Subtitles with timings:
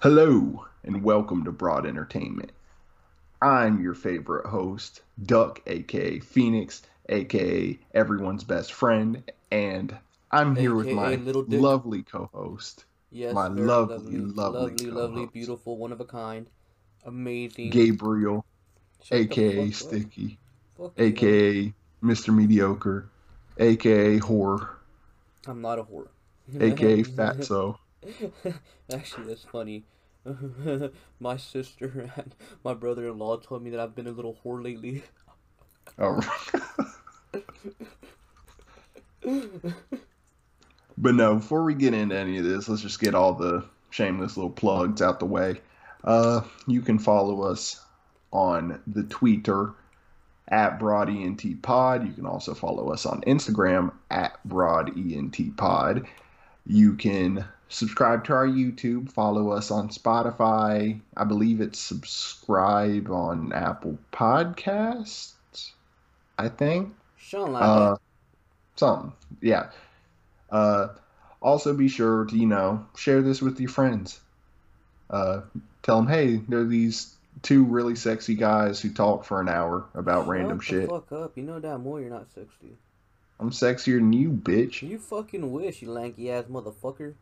[0.00, 2.52] Hello, and welcome to Broad Entertainment.
[3.42, 9.98] I'm your favorite host, Duck, aka Phoenix, aka everyone's best friend, and
[10.30, 16.00] I'm here with my lovely co-host, Yes, My lovely, lovely lovely, lovely, beautiful, one of
[16.00, 16.48] a kind,
[17.04, 17.70] amazing.
[17.70, 18.44] Gabriel,
[19.02, 19.74] Shut aka up.
[19.74, 20.38] Sticky,
[20.96, 21.72] aka
[22.04, 22.32] Mr.
[22.32, 23.08] Mediocre,
[23.58, 24.68] aka Whore,
[25.48, 26.06] I'm not a whore.
[26.60, 27.78] aka Fatso.
[28.92, 29.84] Actually, that's funny.
[31.20, 32.34] my sister and
[32.64, 35.02] my brother-in-law told me that I've been a little whore lately.
[35.98, 36.20] Oh.
[40.98, 44.36] but no, before we get into any of this, let's just get all the shameless
[44.36, 45.60] little plugs out the way.
[46.04, 47.84] Uh, you can follow us
[48.32, 49.72] on the Twitter
[50.48, 52.06] at BroadENT Pod.
[52.06, 56.06] You can also follow us on Instagram at BroadENT Pod.
[56.66, 61.00] You can subscribe to our YouTube, follow us on Spotify.
[61.16, 65.32] I believe it's subscribe on Apple Podcasts.
[66.38, 66.94] I think.
[67.16, 67.98] Sean like Uh, that.
[68.76, 69.12] something.
[69.40, 69.70] Yeah.
[70.50, 70.88] Uh,
[71.42, 74.20] also be sure to, you know, share this with your friends.
[75.10, 75.40] Uh,
[75.82, 79.84] tell them, hey, there are these two really sexy guys who talk for an hour
[79.94, 80.88] about Shut random the shit.
[80.88, 81.36] fuck up.
[81.36, 82.76] You know damn well you're not sexy.
[83.40, 84.82] I'm sexier than you, bitch.
[84.82, 87.14] You fucking wish, you lanky ass motherfucker.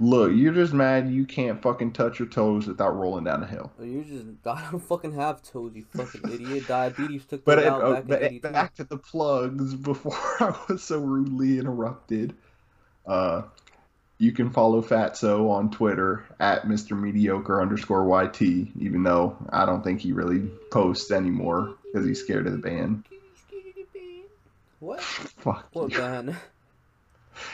[0.00, 3.70] Look, you're just mad you can't fucking touch your toes without rolling down a hill.
[3.80, 6.66] You just I don't fucking have toes, you fucking idiot.
[6.66, 8.48] Diabetes took But, uh, out uh, back but 82.
[8.48, 12.34] back to the plugs before I was so rudely interrupted.
[13.06, 13.42] Uh,
[14.18, 16.98] you can follow Fatso on Twitter at Mr.
[16.98, 22.46] Mediocre underscore YT, even though I don't think he really posts anymore because he's scared
[22.46, 23.04] of the ban.
[24.78, 25.00] What?
[25.02, 25.98] Fuck What you.
[25.98, 26.36] ban?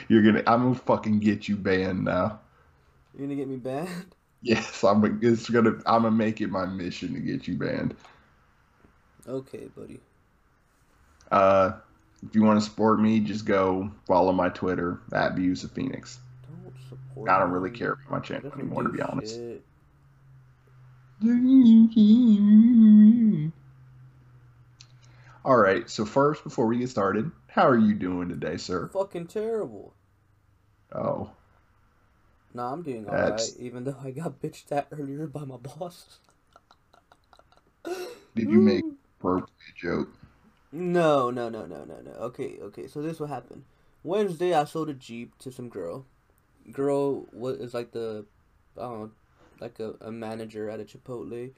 [0.08, 2.40] You're gonna, I'm gonna fucking get you banned now.
[3.14, 3.88] You're gonna get me banned?
[4.42, 5.18] Yes, I'm.
[5.22, 5.70] It's gonna.
[5.86, 7.96] I'm gonna make it my mission to get you banned.
[9.26, 9.98] Okay, buddy.
[11.32, 11.72] Uh,
[12.22, 16.20] if you want to support me, just go follow my Twitter at Views of Phoenix.
[16.46, 19.34] Don't support I don't really care about my channel anymore, to be honest.
[19.34, 19.62] shit.
[25.44, 25.88] All right.
[25.88, 28.92] So first, before we get started, how are you doing today, sir?
[28.92, 29.94] Fucking terrible.
[30.92, 31.30] Oh,
[32.52, 36.18] Nah, I'm doing alright, even though I got bitched at earlier by my boss.
[38.34, 38.84] did you make
[39.18, 40.08] appropriate joke?
[40.72, 42.10] No, no, no, no, no, no.
[42.12, 42.86] Okay, okay.
[42.86, 43.64] So this what happened.
[44.02, 46.06] Wednesday, I sold a jeep to some girl.
[46.72, 48.26] Girl was is like the,
[48.78, 49.10] I don't know,
[49.60, 51.52] like a, a manager at a Chipotle,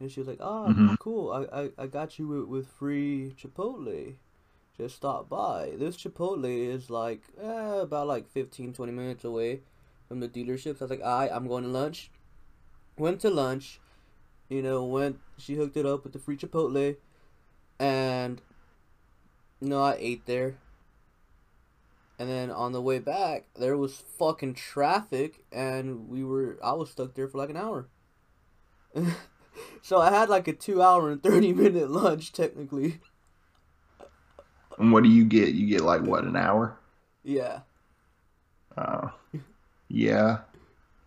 [0.00, 0.96] and she was like, "Ah, Mhm.
[0.98, 1.32] cool.
[1.32, 4.14] I, I I got you with, with free Chipotle.
[4.76, 5.72] Just stop by.
[5.76, 9.60] This Chipotle is like eh, about like 15, 20 minutes away
[10.08, 10.80] from the dealerships.
[10.80, 12.10] I was like, alright, I'm going to lunch.
[12.96, 13.80] Went to lunch.
[14.48, 15.18] You know, went.
[15.38, 16.96] She hooked it up with the free Chipotle,
[17.78, 18.42] and
[19.60, 20.56] you know, I ate there.
[22.18, 26.90] And then on the way back, there was fucking traffic, and we were I was
[26.90, 27.88] stuck there for like an hour.
[29.82, 33.00] so I had like a two hour and thirty minute lunch technically.
[34.78, 35.50] And what do you get?
[35.50, 36.76] You get like what an hour?
[37.24, 37.60] Yeah.
[38.76, 39.08] Uh,
[39.88, 40.38] yeah.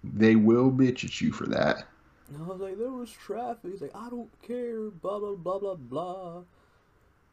[0.04, 1.88] They will bitch at you for that.
[2.28, 3.72] And I was like, there was traffic.
[3.72, 6.44] He's like, I don't care, blah blah blah blah blah.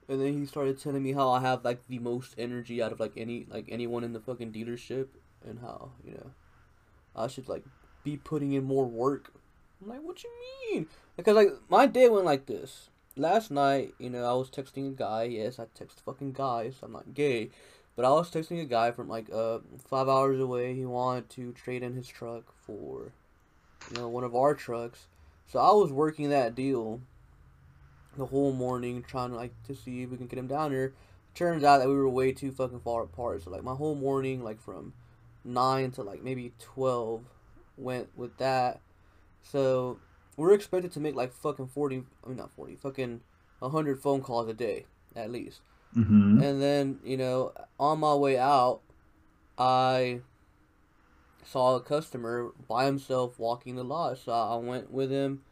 [0.09, 3.01] And then he started telling me how I have like the most energy out of
[3.01, 5.09] like any like anyone in the fucking dealership,
[5.47, 6.31] and how you know
[7.15, 7.65] I should like
[8.05, 9.33] be putting in more work.
[9.81, 10.31] I'm like, what you
[10.71, 10.87] mean?
[11.17, 12.89] Because like my day went like this.
[13.17, 15.25] Last night, you know, I was texting a guy.
[15.25, 16.77] Yes, I text fucking guys.
[16.83, 17.51] I'm not gay,
[17.95, 20.75] but I was texting a guy from like uh five hours away.
[20.75, 23.13] He wanted to trade in his truck for
[23.91, 25.07] you know, one of our trucks.
[25.47, 27.01] So I was working that deal
[28.17, 30.95] the whole morning, trying to like to see if we can get him down here.
[31.35, 33.43] Turns out that we were way too fucking far apart.
[33.43, 34.93] So like my whole morning, like from
[35.45, 37.25] nine to like maybe twelve,
[37.77, 38.81] went with that.
[39.43, 39.99] So
[40.37, 42.03] we're expected to make like fucking forty.
[42.25, 43.21] I mean not forty, fucking
[43.61, 45.61] hundred phone calls a day at least.
[45.97, 46.43] Mm-hmm.
[46.43, 48.81] And then, you know, on my way out,
[49.59, 50.21] I
[51.45, 54.19] saw a customer by himself walking the lot.
[54.19, 55.43] So I went with him.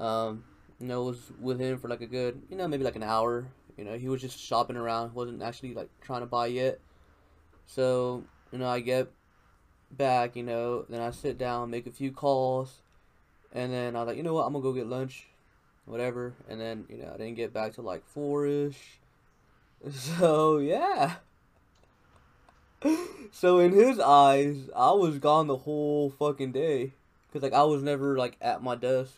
[0.00, 0.44] Um,
[0.80, 3.46] you know, was with him for like a good, you know, maybe like an hour.
[3.76, 6.80] You know, he was just shopping around, wasn't actually like trying to buy yet.
[7.66, 9.08] So, you know, I get
[9.90, 12.82] back, you know, then I sit down, make a few calls,
[13.54, 15.26] and then I was like, you know what, I'm gonna go get lunch,
[15.86, 16.34] whatever.
[16.48, 18.98] And then, you know, I didn't get back to like four ish.
[19.90, 21.16] So yeah.
[23.32, 26.92] So in his eyes, I was gone the whole fucking day,
[27.32, 29.12] Cause like I was never like at my desk.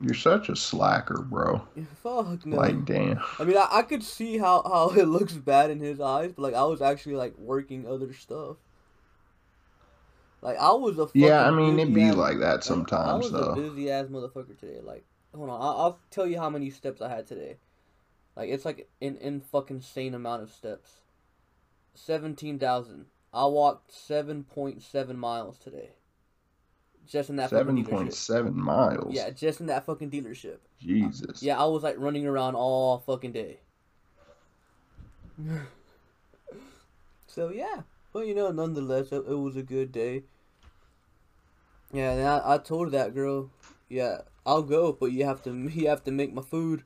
[0.00, 1.66] You're such a slacker, bro.
[2.02, 2.56] Fuck no.
[2.56, 3.20] Like, damn.
[3.40, 6.42] I mean, I, I could see how how it looks bad in his eyes, but
[6.42, 8.56] like I was actually like working other stuff.
[10.40, 13.24] Like I was a fucking Yeah, I mean, it'd be like that like, I sometimes,
[13.24, 13.52] was though.
[13.52, 14.80] a busy ass motherfucker today.
[14.82, 15.04] Like,
[15.34, 17.56] hold on, I'll, I'll tell you how many steps I had today.
[18.36, 21.00] Like, it's like an in fucking insane amount of steps.
[21.94, 23.06] Seventeen thousand.
[23.32, 25.90] I walked seven point seven miles today.
[27.08, 29.14] Just in that 7.7 miles.
[29.14, 30.58] Yeah, just in that fucking dealership.
[30.78, 31.42] Jesus.
[31.42, 33.60] Yeah, I was like running around all fucking day.
[37.26, 37.82] so yeah,
[38.12, 40.24] but you know, nonetheless, it, it was a good day.
[41.92, 43.50] Yeah, and I, I told that girl,
[43.88, 46.84] yeah, I'll go, but you have to you have to make my food.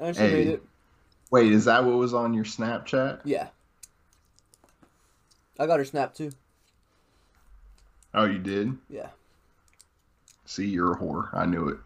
[0.00, 0.32] And she Hey.
[0.32, 0.62] made it.
[1.30, 3.20] Wait, is that what was on your Snapchat?
[3.24, 3.48] Yeah.
[5.58, 6.32] I got her snap too.
[8.14, 8.76] Oh, you did?
[8.90, 9.08] Yeah.
[10.44, 11.32] See, you're a whore.
[11.32, 11.78] I knew it.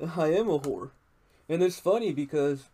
[0.16, 0.90] I am a whore.
[1.48, 2.64] And it's funny because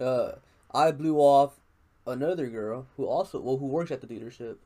[0.00, 0.32] uh,
[0.74, 1.60] I blew off
[2.06, 4.56] another girl who also, well, who works at the dealership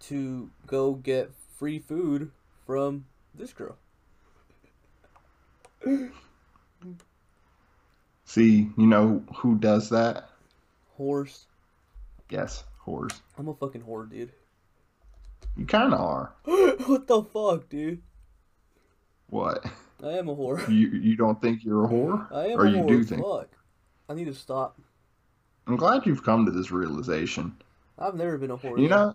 [0.00, 2.30] to go get free food
[2.66, 3.76] from this girl.
[8.24, 10.28] See, you know who does that?
[10.96, 11.46] Horse.
[12.30, 13.20] Yes, whores.
[13.38, 14.32] I'm a fucking whore, dude.
[15.56, 16.32] You kind of are.
[16.44, 18.02] what the fuck, dude?
[19.30, 19.64] What?
[20.02, 20.66] I am a whore.
[20.68, 22.30] You you don't think you're a whore?
[22.32, 22.88] I am or a you whore.
[22.88, 23.22] do think?
[23.22, 23.48] Fuck.
[24.08, 24.78] I need to stop.
[25.68, 27.54] I'm glad you've come to this realization.
[27.98, 28.80] I've never been a whore.
[28.80, 29.14] You know,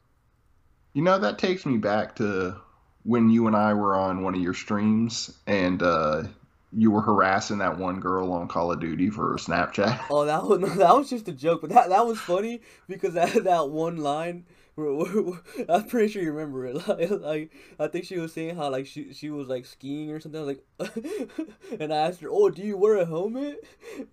[0.94, 2.56] you know that takes me back to
[3.04, 6.24] when you and I were on one of your streams and uh,
[6.72, 10.06] you were harassing that one girl on Call of Duty for Snapchat.
[10.12, 13.44] Oh, that was that was just a joke, but that that was funny because that
[13.44, 14.46] that one line.
[14.78, 16.76] I'm pretty sure you remember it.
[16.88, 20.20] Like, like I think she was saying how like she she was like skiing or
[20.20, 20.42] something.
[20.42, 21.40] I was like,
[21.80, 23.64] and I asked her, "Oh, do you wear a helmet?"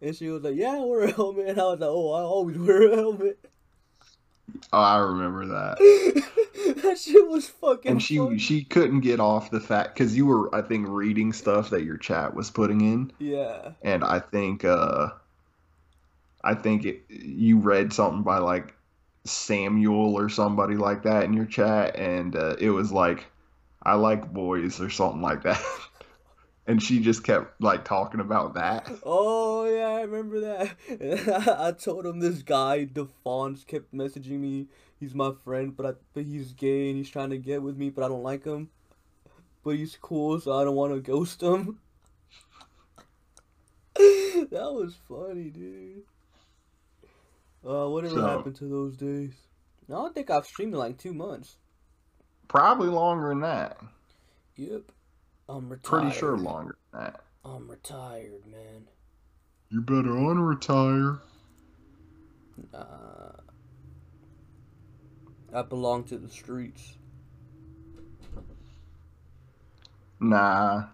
[0.02, 2.20] And she was like, "Yeah, I wear a helmet." And I was like, "Oh, I
[2.20, 3.38] always wear a helmet."
[4.72, 5.78] Oh, I remember that.
[6.82, 7.90] that shit was fucking.
[7.92, 8.38] And she funny.
[8.38, 11.96] she couldn't get off the fact because you were I think reading stuff that your
[11.96, 13.72] chat was putting in, Yeah.
[13.82, 15.10] and I think uh,
[16.44, 18.74] I think it, you read something by like
[19.25, 23.26] Samuel or somebody like that in your chat, and uh, it was like
[23.82, 25.62] I like boys or something like that.
[26.67, 28.88] And she just kept like talking about that.
[29.02, 31.56] Oh yeah, I remember that.
[31.58, 34.69] I told him this guy, Defonz, kept messaging me.
[35.00, 37.90] He's my friend, but I, but he's gay and he's trying to get with me,
[37.90, 38.69] but I don't like him.
[39.64, 41.81] But he's cool, so I don't want to ghost him.
[43.96, 46.05] that was funny, dude.
[47.66, 49.34] Uh, whatever So- happened to those days?
[49.88, 51.56] I don't think I've streamed in like two months.
[52.48, 53.80] Probably longer than that.
[54.56, 54.92] Yep.
[55.48, 55.82] I'm retired.
[56.02, 57.24] Pretty sure longer than that.
[57.44, 58.86] I'm retired, man.
[59.68, 61.20] You better unretire.
[62.72, 63.32] Nah.
[65.52, 66.96] I belong to the streets.
[70.20, 70.84] Nah.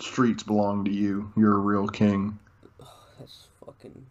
[0.00, 1.32] Streets belong to you.
[1.36, 2.38] You're a real king.
[3.18, 4.06] That's fucking.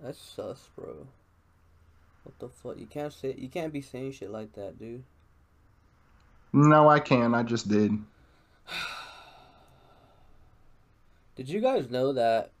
[0.00, 1.06] That's sus, bro.
[2.28, 2.78] What the fuck?
[2.78, 3.34] You can't say.
[3.38, 5.02] You can't be saying shit like that, dude.
[6.52, 7.34] No, I can.
[7.34, 7.92] I just did.
[11.36, 12.52] Did you guys know that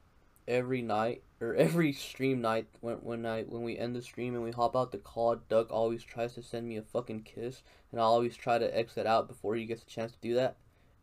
[0.46, 4.42] every night or every stream night when when I when we end the stream and
[4.42, 8.00] we hop out the call, Duck always tries to send me a fucking kiss, and
[8.00, 10.56] I always try to exit out before he gets a chance to do that.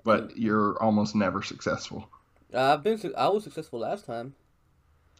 [0.03, 2.09] But you're almost never successful.
[2.51, 4.33] I've been I was successful last time.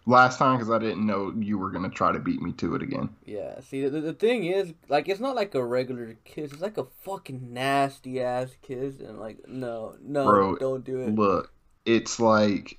[0.08, 2.76] Last time, because I didn't know you were going to try to beat me to
[2.76, 3.10] it again.
[3.26, 6.52] Yeah, see, the, the thing is, like, it's not like a regular kiss.
[6.52, 11.16] It's like a fucking nasty ass kiss, and like, no, no, Bro, don't do it.
[11.16, 11.52] Look,
[11.86, 12.78] it's like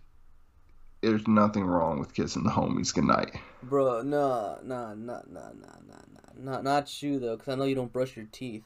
[1.00, 3.34] there's nothing wrong with kissing the homies goodnight.
[3.62, 5.98] Bro, no, no, no, no, no, no,
[6.38, 8.64] no, not not you though, because I know you don't brush your teeth.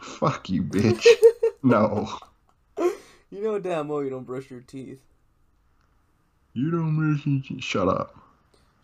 [0.00, 1.06] Fuck you, bitch.
[1.62, 2.08] no.
[3.30, 5.00] You know damn well you don't brush your teeth.
[6.56, 7.62] You don't miss it.
[7.62, 8.16] Shut up.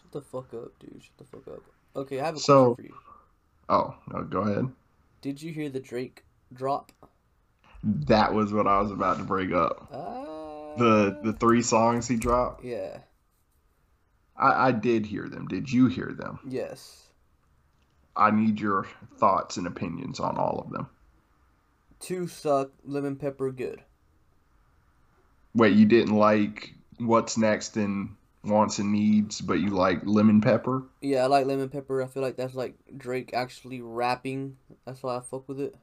[0.02, 1.02] Shut the fuck up, dude.
[1.02, 1.62] Shut the fuck up.
[1.96, 2.98] Okay, I have a So- question for you.
[3.70, 4.68] Oh, no, go ahead.
[5.22, 6.92] Did you hear the Drake drop?
[7.82, 9.88] That was what I was about to bring up.
[9.90, 12.62] Uh, The the three songs he dropped.
[12.64, 12.98] Yeah.
[14.36, 15.46] I, I did hear them.
[15.48, 16.40] Did you hear them?
[16.46, 17.08] Yes.
[18.16, 18.86] I need your
[19.16, 20.88] thoughts and opinions on all of them.
[22.00, 22.70] Two suck.
[22.84, 23.82] Lemon pepper good.
[25.54, 26.74] Wait, you didn't like
[27.06, 30.84] what's next in wants and needs, but you like lemon pepper?
[31.00, 32.02] Yeah, I like lemon pepper.
[32.02, 34.56] I feel like that's like Drake actually rapping.
[34.84, 35.76] That's why I fuck with it.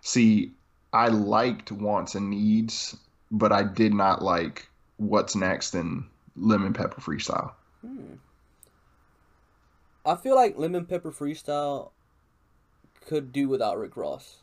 [0.00, 0.52] See,
[0.92, 2.96] I liked Wants and Needs,
[3.30, 6.04] but I did not like What's Next and
[6.36, 7.52] Lemon Pepper Freestyle.
[7.82, 8.14] Hmm.
[10.04, 11.90] I feel like Lemon Pepper Freestyle
[13.06, 14.38] could do without Rick Ross.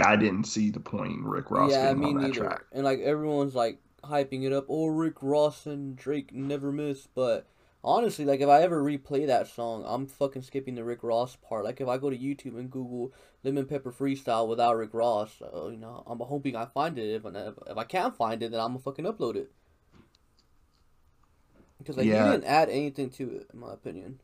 [0.00, 2.34] I didn't see the point in Rick Ross yeah, on that neither.
[2.34, 2.64] track.
[2.72, 4.66] And like everyone's like hyping it up.
[4.68, 7.06] Oh, Rick Ross and Drake never miss.
[7.06, 7.46] But
[7.84, 11.64] honestly, like if I ever replay that song, I'm fucking skipping the Rick Ross part.
[11.64, 13.12] Like if I go to YouTube and Google
[13.44, 17.14] Lemon Pepper Freestyle without Rick Ross, uh, you know, I'm hoping I find it.
[17.14, 17.30] If I,
[17.70, 19.50] if I can't find it, then I'm gonna fucking upload it.
[21.78, 22.12] Because like Yeah.
[22.12, 24.20] he didn't add anything to it, in my opinion.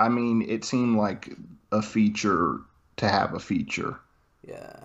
[0.00, 1.36] I mean, it seemed like
[1.70, 2.60] a feature
[2.96, 4.00] to have a feature.
[4.46, 4.84] Yeah.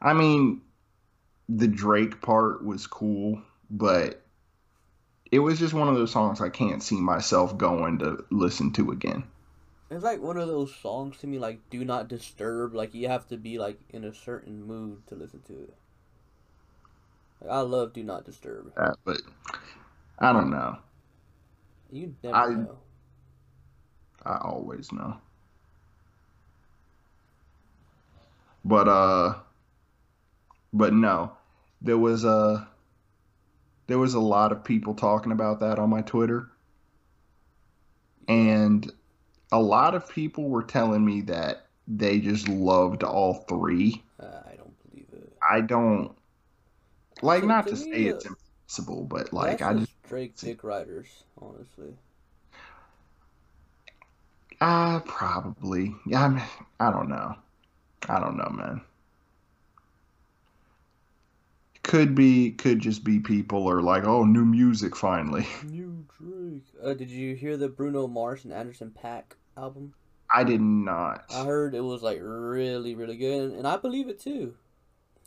[0.00, 0.62] I mean,
[1.48, 4.22] the Drake part was cool, but
[5.30, 8.90] it was just one of those songs I can't see myself going to listen to
[8.90, 9.24] again.
[9.90, 13.28] It's like one of those songs to me, like "Do Not Disturb." Like you have
[13.28, 15.74] to be like in a certain mood to listen to it.
[17.40, 19.20] Like, I love "Do Not Disturb." Uh, but
[20.18, 20.78] I don't know.
[21.92, 22.78] You never I- know.
[24.24, 25.18] I always know.
[28.64, 29.34] But uh
[30.76, 31.32] but no.
[31.82, 32.68] There was a
[33.86, 36.48] there was a lot of people talking about that on my Twitter.
[38.28, 38.90] And
[39.52, 44.02] a lot of people were telling me that they just loved all three.
[44.18, 45.32] Uh, I don't believe it.
[45.48, 46.16] I don't
[47.22, 51.06] like not to say it's impossible, but like That's I just just Drake dick riders,
[51.40, 51.94] honestly.
[54.60, 55.94] uh probably.
[56.06, 56.44] Yeah, I mean,
[56.80, 57.36] I don't know.
[58.08, 58.80] I don't know, man.
[61.86, 65.46] Could be, could just be people are like, oh, new music finally.
[65.64, 66.64] New Drake.
[66.82, 69.94] Uh, did you hear the Bruno Mars and Anderson Paak album?
[70.28, 71.26] I did not.
[71.32, 74.56] I heard it was like really, really good, and, and I believe it too.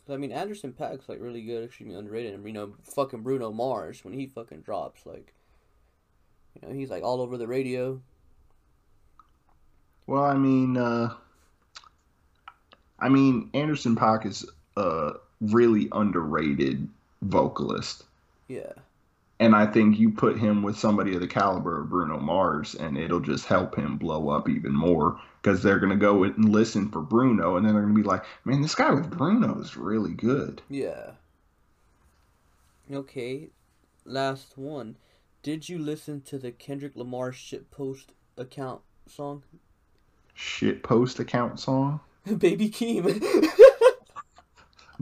[0.06, 4.04] I mean, Anderson Paak's like really good, extremely underrated, and you know, fucking Bruno Mars
[4.04, 5.32] when he fucking drops, like,
[6.54, 8.02] you know, he's like all over the radio.
[10.06, 11.14] Well, I mean, uh,
[12.98, 14.44] I mean, Anderson Paak is
[14.76, 16.88] a really underrated
[17.22, 18.04] vocalist.
[18.48, 18.72] Yeah,
[19.38, 22.98] And I think you put him with somebody of the caliber of Bruno Mars, and
[22.98, 26.90] it'll just help him blow up even more because they're going to go and listen
[26.90, 29.76] for Bruno, and then they're going to be like, man, this guy with Bruno is
[29.76, 30.60] really good.
[30.68, 31.12] yeah.
[32.92, 33.50] Okay,
[34.04, 34.96] last one.
[35.44, 38.06] Did you listen to the Kendrick Lamar shitpost
[38.36, 39.44] account song?
[40.34, 42.00] Shit post account song?
[42.38, 43.22] Baby Keem.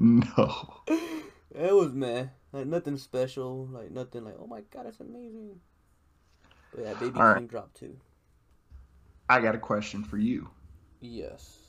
[0.00, 0.82] No.
[0.86, 5.58] it was man, like nothing special, like nothing like oh my god, it's amazing.
[6.72, 7.48] But yeah, Baby All right.
[7.48, 7.96] Dropped too.
[9.28, 10.48] I got a question for you.
[11.00, 11.68] Yes,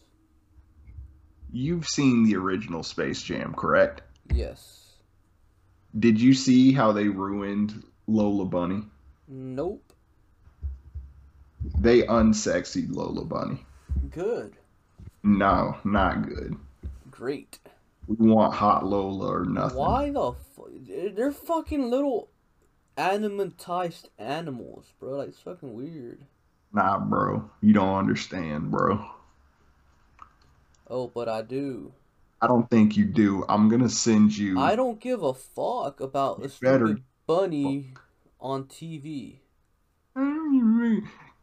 [1.51, 4.01] You've seen the original Space Jam, correct?
[4.31, 4.75] yes.
[5.97, 8.83] Did you see how they ruined Lola Bunny?
[9.27, 9.91] Nope.
[11.79, 13.65] They unsexied Lola Bunny.
[14.11, 14.55] Good.
[15.23, 16.55] No, not good.
[17.09, 17.57] Great.
[18.09, 19.77] We want hot Lola or nothing.
[19.77, 22.29] Why the fu- They're fucking little
[22.97, 25.17] animatized animals, bro.
[25.17, 26.25] Like it's fucking weird.
[26.73, 27.49] Nah, bro.
[27.61, 29.05] You don't understand, bro.
[30.89, 31.93] Oh, but I do.
[32.41, 33.45] I don't think you do.
[33.47, 34.59] I'm gonna send you.
[34.59, 37.93] I don't give a fuck about a You better- stupid bunny
[38.39, 39.37] on TV.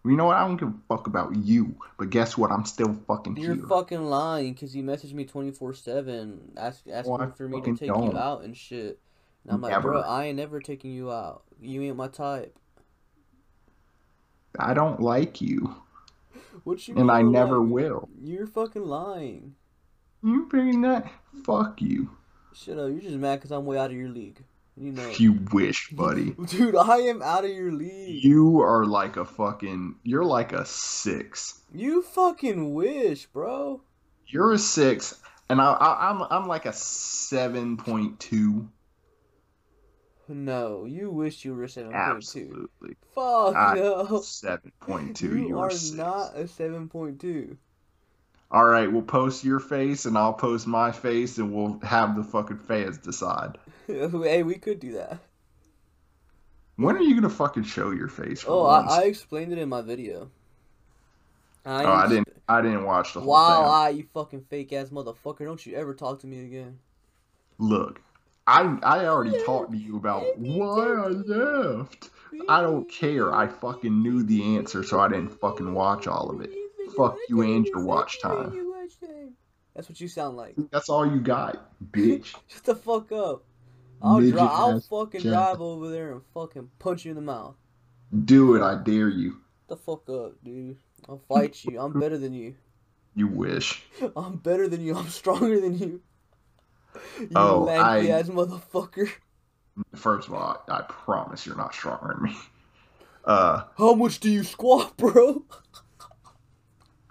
[0.06, 0.36] You know what?
[0.36, 1.75] I don't give a fuck about you.
[1.98, 2.50] But guess what?
[2.52, 3.66] I'm still fucking You're here.
[3.66, 7.88] fucking lying because you message me 24 7 ask, asking Well, for me to take
[7.88, 8.12] don't.
[8.12, 9.00] you out and shit.
[9.44, 11.42] And I'm like, bro, I ain't never taking you out.
[11.60, 12.56] You ain't my type.
[14.58, 15.75] I don't like you,
[16.64, 18.08] What you and I never like will.
[18.22, 19.54] You're fucking lying.
[20.22, 21.10] You're being that?
[21.44, 22.10] Fuck you.
[22.54, 22.90] Shut up.
[22.90, 24.42] You're just mad because I'm way out of your league.
[24.78, 25.09] You know.
[25.16, 26.33] You wish, buddy.
[26.47, 28.23] Dude, I am out of your league.
[28.23, 29.97] You are like a fucking.
[30.02, 31.61] You're like a six.
[31.75, 33.80] You fucking wish, bro.
[34.26, 35.18] You're a six,
[35.49, 38.68] and I, I I'm I'm like a seven point two.
[40.28, 41.95] No, you wish you were 7.2.
[41.95, 44.21] Absolutely, Fuck I- no.
[44.23, 45.37] seven point two.
[45.38, 45.92] You You're are six.
[45.92, 47.56] not a 7.2.
[48.50, 52.25] All right, we'll post your face, and I'll post my face, and we'll have the
[52.25, 53.56] fucking fans decide.
[54.22, 55.18] hey, we could do that.
[56.76, 58.42] When are you gonna fucking show your face?
[58.42, 58.66] For Oh.
[58.66, 60.30] I, I explained it in my video.
[61.64, 62.28] I, oh, I didn't.
[62.48, 63.64] I didn't watch the whole Wow, thing.
[63.66, 65.44] ah, you fucking fake ass motherfucker!
[65.44, 66.78] Don't you ever talk to me again?
[67.58, 68.00] Look,
[68.46, 72.10] I I already talked to you about why I left.
[72.48, 73.34] I don't care.
[73.34, 76.52] I fucking knew the answer, so I didn't fucking watch all of it.
[76.96, 78.52] fuck you and your watch time.
[79.74, 80.54] That's what you sound like.
[80.70, 82.34] That's all you got, bitch.
[82.48, 83.42] Shut the fuck up.
[84.02, 85.32] I'll, dri- Midget I'll fucking jack.
[85.32, 87.54] drive over there and fucking punch you in the mouth.
[88.24, 89.38] Do it, I dare you.
[89.68, 90.76] The fuck up, dude.
[91.08, 91.80] I'll fight you.
[91.80, 92.54] I'm better than you.
[93.18, 93.82] You wish.
[94.16, 94.94] I'm better than you.
[94.94, 96.02] I'm stronger than you.
[97.18, 99.08] You Oh, lanky I- ass motherfucker.
[99.94, 102.36] First of all, I promise you're not stronger than me.
[103.24, 105.42] Uh, How much do you squat, bro?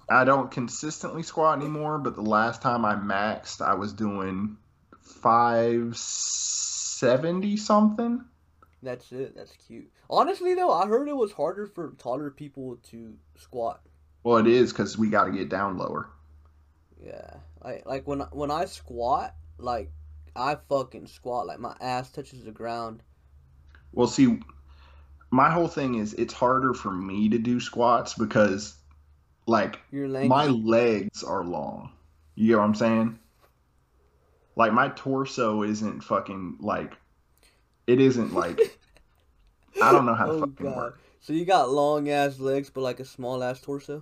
[0.09, 4.55] I don't consistently squat anymore, but the last time I maxed, I was doing
[5.05, 8.25] five seventy something.
[8.83, 9.35] That's it.
[9.35, 9.89] That's cute.
[10.09, 13.81] Honestly, though, I heard it was harder for taller people to squat.
[14.23, 16.09] Well, it is because we got to get down lower.
[17.03, 19.91] Yeah, like like when when I squat, like
[20.35, 23.01] I fucking squat like my ass touches the ground.
[23.93, 24.39] Well, see,
[25.31, 28.75] my whole thing is it's harder for me to do squats because,
[29.47, 31.91] like, my legs are long.
[32.35, 33.19] You get what I'm saying?
[34.55, 36.93] Like my torso isn't fucking like
[37.87, 38.59] it isn't like
[39.81, 40.75] I don't know how to oh fucking god.
[40.77, 40.99] work.
[41.19, 44.01] So you got long ass legs, but like a small ass torso.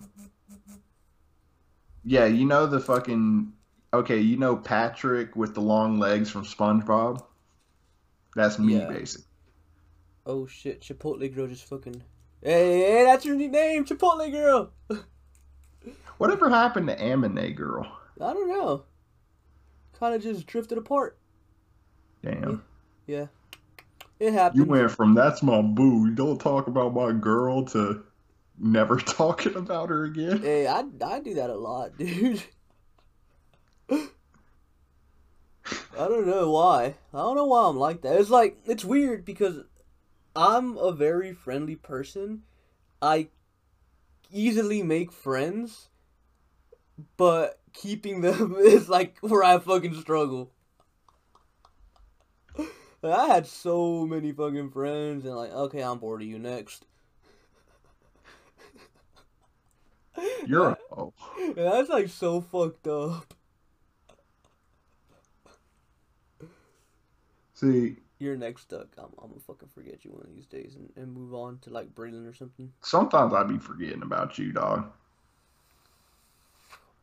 [2.03, 3.53] Yeah, you know the fucking
[3.93, 7.24] okay, you know Patrick with the long legs from SpongeBob?
[8.36, 8.88] That's me Yeah.
[8.88, 9.25] basically.
[10.25, 10.81] Oh shit!
[10.81, 12.01] Chipotle girl just fucking.
[12.41, 14.72] Hey, hey, that's her name, Chipotle girl.
[16.17, 17.86] Whatever happened to Amine girl?
[18.22, 18.83] I don't know.
[20.03, 21.17] Kind of just drifted apart.
[22.22, 22.62] Damn.
[23.07, 23.27] Yeah,
[24.19, 24.60] it happened.
[24.60, 28.03] You went from that's my boo, don't talk about my girl to
[28.60, 30.41] never talking about her again.
[30.41, 32.43] Hey, I I do that a lot, dude.
[33.89, 34.10] I
[35.95, 36.95] don't know why.
[37.13, 38.19] I don't know why I'm like that.
[38.19, 39.60] It's like it's weird because
[40.36, 42.43] I'm a very friendly person.
[43.01, 43.29] I
[44.29, 45.88] easily make friends,
[47.15, 50.51] but keeping them is like where I fucking struggle.
[53.03, 56.86] I had so many fucking friends and like, okay, I'm bored of you next.
[60.45, 61.13] You're a oh.
[61.38, 63.33] Yeah, that's like so fucked up.
[67.53, 68.88] See, You're next duck.
[68.97, 71.69] I'm, I'm gonna fucking forget you one of these days and, and move on to
[71.71, 72.71] like Braylon or something.
[72.81, 74.86] sometimes I'd be forgetting about you, dog.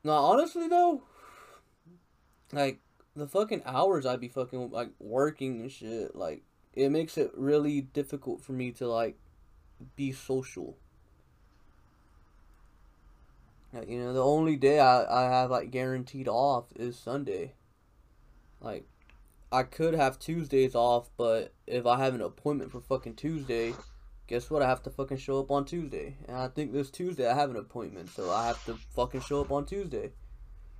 [0.03, 1.03] No, honestly though,
[2.53, 2.81] like
[3.15, 6.43] the fucking hours I'd be fucking like working and shit, like
[6.75, 9.17] it makes it really difficult for me to like
[9.97, 10.77] be social.
[13.73, 17.53] Like, you know, the only day I, I have like guaranteed off is Sunday.
[18.61, 18.85] Like,
[19.53, 23.75] I could have Tuesdays off, but if I have an appointment for fucking Tuesday,
[24.31, 24.63] guess what?
[24.63, 26.15] I have to fucking show up on Tuesday.
[26.29, 29.41] And I think this Tuesday I have an appointment, so I have to fucking show
[29.41, 30.13] up on Tuesday.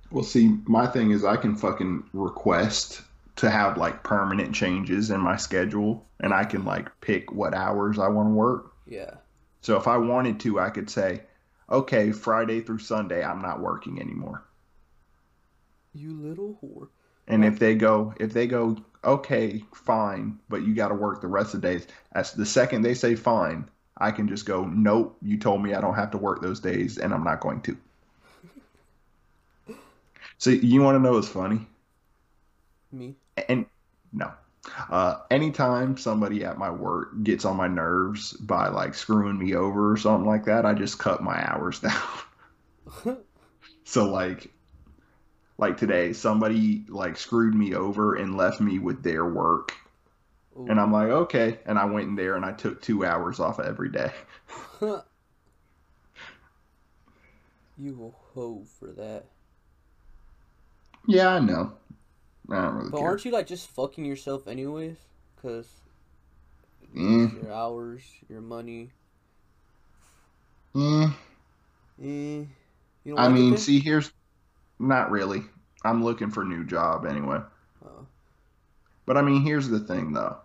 [0.09, 3.01] Well, see, my thing is I can fucking request
[3.35, 7.99] to have like permanent changes in my schedule, and I can like pick what hours
[7.99, 8.73] I want to work.
[8.87, 9.15] Yeah.
[9.59, 11.21] So if I wanted to, I could say,
[11.69, 14.43] okay, Friday through Sunday, I'm not working anymore.
[15.93, 16.87] You little whore.
[17.27, 21.27] And if they go, if they go, okay, fine, but you got to work the
[21.27, 21.87] rest of the days.
[22.13, 25.81] As the second they say fine, I can just go, nope, you told me I
[25.81, 27.77] don't have to work those days, and I'm not going to.
[30.37, 31.67] So you want to know what's funny?
[32.91, 33.15] Me.
[33.47, 33.65] And
[34.11, 34.31] no,
[34.89, 39.91] uh, anytime somebody at my work gets on my nerves by like screwing me over
[39.91, 41.79] or something like that, I just cut my hours
[43.05, 43.17] down.
[43.83, 44.49] So like
[45.61, 49.73] like today, somebody like screwed me over and left me with their work.
[50.57, 50.65] Ooh.
[50.67, 51.59] And I'm like, okay.
[51.65, 54.11] And I went in there and I took two hours off every day.
[57.77, 59.25] you will hoe for that.
[61.07, 61.73] Yeah, I know.
[62.51, 63.01] I don't really But care.
[63.01, 64.97] aren't you like just fucking yourself anyways?
[65.41, 65.81] Cause
[66.95, 67.31] Mm.
[67.31, 68.91] your hours, your money.
[70.75, 71.13] Mm,
[72.01, 72.45] Eh.
[73.03, 74.11] You I mean, see, here's
[74.81, 75.43] not really.
[75.83, 77.39] I'm looking for a new job anyway.
[77.85, 78.05] Oh.
[79.05, 80.37] But I mean, here's the thing though.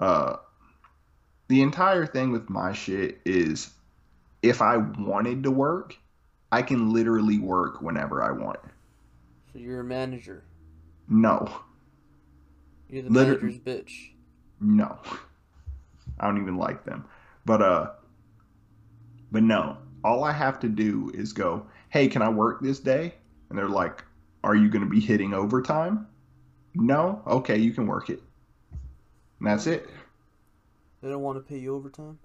[0.00, 0.36] Uh,
[1.48, 3.70] the entire thing with my shit is
[4.42, 5.96] if I wanted to work,
[6.52, 8.58] I can literally work whenever I want.
[9.52, 10.44] So you're a manager.
[11.08, 11.50] No,
[12.88, 14.10] You're the Liter- manager's bitch.
[14.60, 14.98] no.
[16.18, 17.04] I don't even like them.
[17.44, 17.90] But uh
[19.32, 19.76] but no.
[20.04, 23.14] All I have to do is go, "Hey, can I work this day?"
[23.48, 24.04] And they're like,
[24.42, 26.06] "Are you going to be hitting overtime?"
[26.74, 27.22] No.
[27.26, 28.20] Okay, you can work it.
[29.38, 29.88] And that's it.
[31.02, 32.18] They don't want to pay you overtime.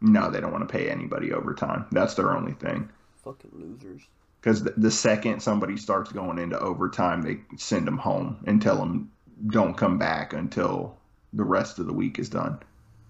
[0.00, 1.86] No, they don't want to pay anybody overtime.
[1.90, 2.88] That's their only thing.
[3.24, 4.02] Fucking losers.
[4.40, 8.76] Because the, the second somebody starts going into overtime, they send them home and tell
[8.76, 9.10] them
[9.48, 10.96] don't come back until
[11.32, 12.60] the rest of the week is done.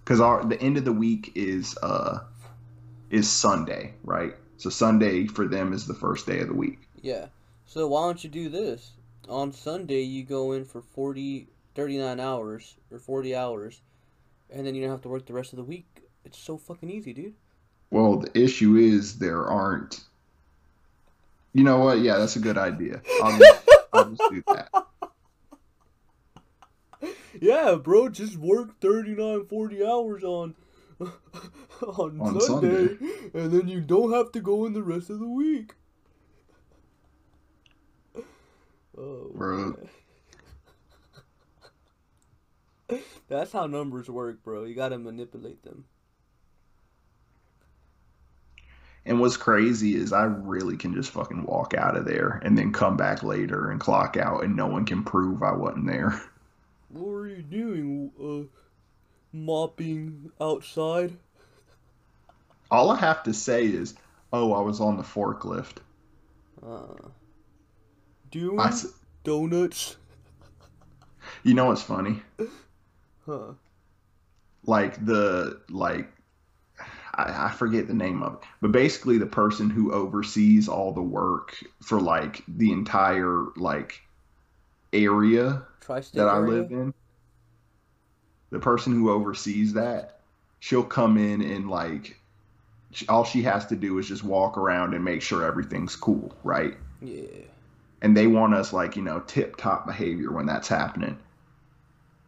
[0.05, 2.21] Because our the end of the week is uh
[3.11, 4.35] is Sunday, right?
[4.57, 6.88] So Sunday for them is the first day of the week.
[7.03, 7.27] Yeah.
[7.67, 8.93] So why don't you do this?
[9.29, 13.83] On Sunday, you go in for 40, 39 hours or 40 hours,
[14.51, 16.03] and then you don't have to work the rest of the week.
[16.25, 17.35] It's so fucking easy, dude.
[17.91, 20.01] Well, the issue is there aren't.
[21.53, 22.01] You know what?
[22.01, 23.03] Yeah, that's a good idea.
[23.23, 24.71] I'll just, I'll just do that.
[27.41, 30.55] Yeah, bro, just work 39, 40 hours on
[31.01, 32.97] on, On Sunday,
[33.35, 35.75] and then you don't have to go in the rest of the week.
[38.99, 39.77] Oh, Bro.
[43.29, 44.65] That's how numbers work, bro.
[44.65, 45.85] You gotta manipulate them.
[49.05, 52.73] And what's crazy is I really can just fucking walk out of there and then
[52.73, 56.21] come back later and clock out, and no one can prove I wasn't there.
[56.91, 58.11] What were you doing?
[58.19, 58.49] Uh,
[59.37, 61.17] mopping outside?
[62.71, 63.95] All I have to say is,
[64.33, 65.77] "Oh, I was on the forklift."
[66.63, 67.09] Uh,
[68.31, 68.73] doing I
[69.25, 69.97] donuts?
[71.43, 72.23] you know what's funny?
[73.27, 73.53] Huh.
[74.67, 76.11] Like the like,
[77.15, 81.03] I, I forget the name of it, but basically the person who oversees all the
[81.03, 84.01] work for like the entire like
[84.93, 86.51] area Tri-state that I area?
[86.51, 86.95] live in,
[88.51, 90.21] the person who oversees that,
[90.61, 92.21] she'll come in and like,
[93.09, 96.75] all she has to do is just walk around and make sure everything's cool, right?
[97.03, 97.25] Yeah.
[98.01, 101.19] And they want us like, you know, tip top behavior when that's happening.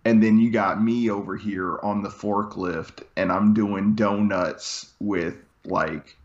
[0.05, 5.37] And then you got me over here on the forklift and I'm doing donuts with
[5.65, 6.17] like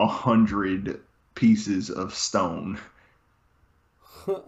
[0.00, 1.00] a hundred
[1.34, 2.78] pieces of stone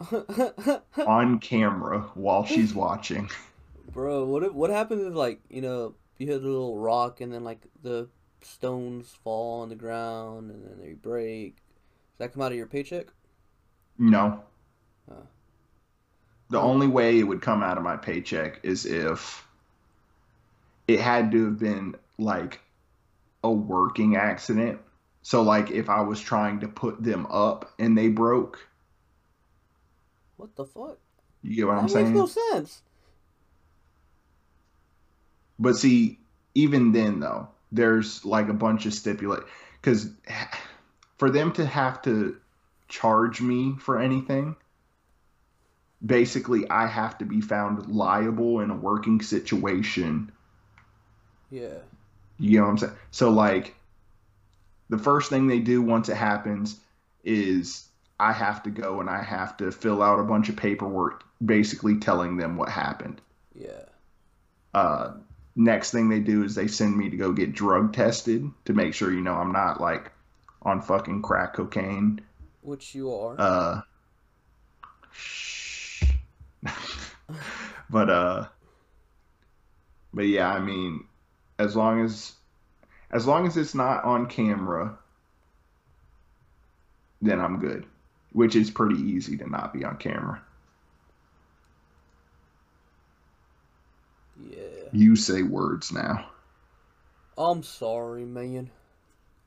[1.07, 3.31] on camera while she's watching.
[3.93, 7.33] Bro, what if, what happens is like you know you hit a little rock and
[7.33, 8.09] then like the
[8.43, 11.57] stones fall on the ground and then they break.
[11.57, 13.07] Does that come out of your paycheck?
[13.99, 14.43] No.
[15.09, 15.15] Huh.
[16.51, 19.47] The only way it would come out of my paycheck is if
[20.87, 22.61] it had to have been like
[23.45, 24.79] a working accident.
[25.23, 28.59] So like if I was trying to put them up and they broke,
[30.37, 30.99] What the fuck?
[31.43, 32.15] you get what that I'm makes saying?
[32.15, 32.83] no sense.
[35.59, 36.19] But see,
[36.55, 39.43] even then though, there's like a bunch of stipulate
[39.81, 40.11] because
[41.19, 42.37] for them to have to
[42.89, 44.57] charge me for anything,
[46.05, 50.33] basically I have to be found liable in a working situation.
[51.51, 51.79] Yeah.
[52.39, 52.93] You know what I'm saying?
[53.11, 53.75] So like,
[54.89, 56.79] the first thing they do once it happens
[57.25, 57.87] is
[58.19, 61.99] I have to go and I have to fill out a bunch of paperwork, basically
[61.99, 63.21] telling them what happened.
[63.55, 63.83] Yeah.
[64.75, 65.13] uh,
[65.57, 68.95] next thing they do is they send me to go get drug tested to make
[68.95, 70.13] sure you know I'm not like
[70.63, 72.21] on fucking crack cocaine.
[72.69, 73.35] Which you are.
[73.39, 73.81] Uh,
[75.11, 76.05] shh.
[77.89, 78.47] but uh,
[80.13, 81.07] but yeah, I mean,
[81.59, 82.35] as long as
[83.11, 84.99] as long as it's not on camera,
[87.23, 87.87] then I'm good.
[88.33, 90.43] Which is pretty easy to not be on camera.
[94.47, 94.59] yeah.
[94.93, 96.29] You say words now.
[97.39, 98.69] I'm sorry, man.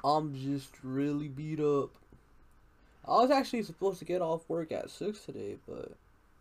[0.03, 2.00] I'm just really beat up.
[3.05, 5.93] I was actually supposed to get off work at six today, but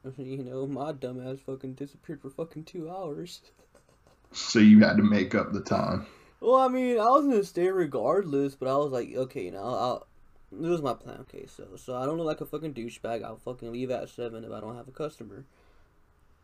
[0.18, 3.40] you know my dumbass fucking disappeared for fucking two hours.
[4.32, 6.06] So you had to make up the time.
[6.40, 9.64] Well, I mean, I was gonna stay regardless, but I was like, okay, you know,
[9.64, 10.06] I'll.
[10.52, 11.18] This was my plan.
[11.20, 13.22] Okay, so so I don't look like a fucking douchebag.
[13.22, 15.44] I'll fucking leave at seven if I don't have a customer.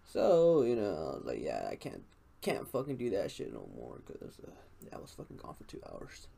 [0.04, 2.04] So you know, I was like, yeah, I can't
[2.40, 4.50] can't fucking do that shit no more because uh,
[4.82, 6.28] yeah, I was fucking gone for two hours.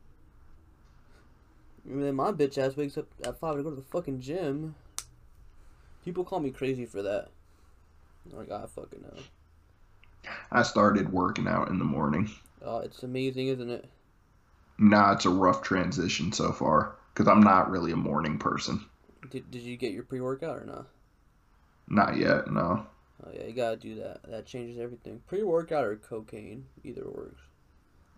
[1.89, 4.75] And then my bitch ass wakes up at five to go to the fucking gym.
[6.05, 7.29] People call me crazy for that.
[8.31, 10.31] Like I fucking know.
[10.51, 12.31] I started working out in the morning.
[12.63, 13.89] Oh, it's amazing, isn't it?
[14.79, 18.85] Nah, it's a rough transition so far because I'm not really a morning person.
[19.31, 20.87] Did Did you get your pre workout or not?
[21.89, 22.87] Not yet, no.
[23.25, 24.21] Oh yeah, you gotta do that.
[24.29, 25.23] That changes everything.
[25.27, 27.41] Pre workout or cocaine, either works.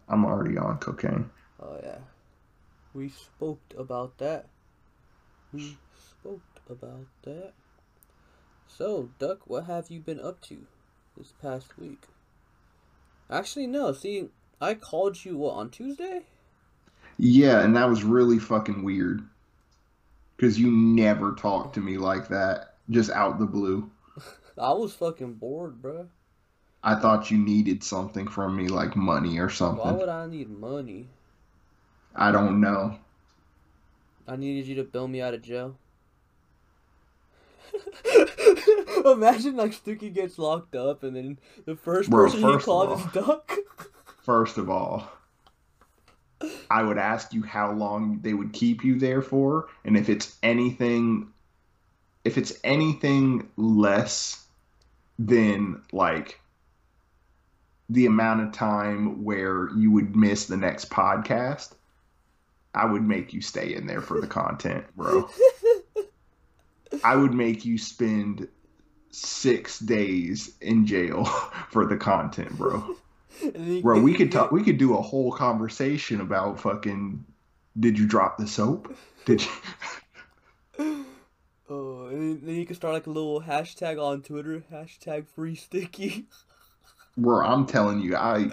[0.08, 1.30] I'm already on cocaine.
[1.62, 1.98] Oh yeah,
[2.94, 4.46] we spoke about that.
[5.52, 5.74] We hmm.
[5.96, 7.52] spoke about that.
[8.66, 10.66] So, Duck, what have you been up to
[11.16, 12.04] this past week?
[13.28, 13.92] Actually, no.
[13.92, 14.28] See,
[14.60, 16.22] I called you what on Tuesday?
[17.18, 19.22] Yeah, and that was really fucking weird
[20.36, 23.90] because you never talk to me like that, just out the blue.
[24.58, 26.08] I was fucking bored, bro.
[26.82, 29.84] I thought you needed something from me, like money or something.
[29.84, 31.08] Why would I need money?
[32.14, 32.98] I don't know.
[34.26, 35.76] I needed you to bail me out of jail.
[39.04, 42.64] Imagine like Stookie gets locked up and then the first Bro, person he first of
[42.64, 43.52] calls is Duck.
[44.22, 45.10] First of all,
[46.70, 50.36] I would ask you how long they would keep you there for, and if it's
[50.42, 51.28] anything,
[52.24, 54.44] if it's anything less
[55.18, 56.38] than like
[57.88, 61.72] the amount of time where you would miss the next podcast,
[62.74, 65.28] I would make you stay in there for the content, bro.
[67.04, 68.48] I would make you spend
[69.10, 71.24] six days in jail
[71.70, 72.96] for the content, bro.
[73.42, 74.52] And then you- Bro, we could talk.
[74.52, 77.24] We could do a whole conversation about fucking.
[77.78, 78.94] Did you drop the soap?
[79.24, 79.50] Did you?
[81.72, 85.54] Oh, and then- then you can start like a little hashtag on Twitter, hashtag free
[85.54, 86.26] sticky.
[87.16, 88.50] Bro, I'm telling you, I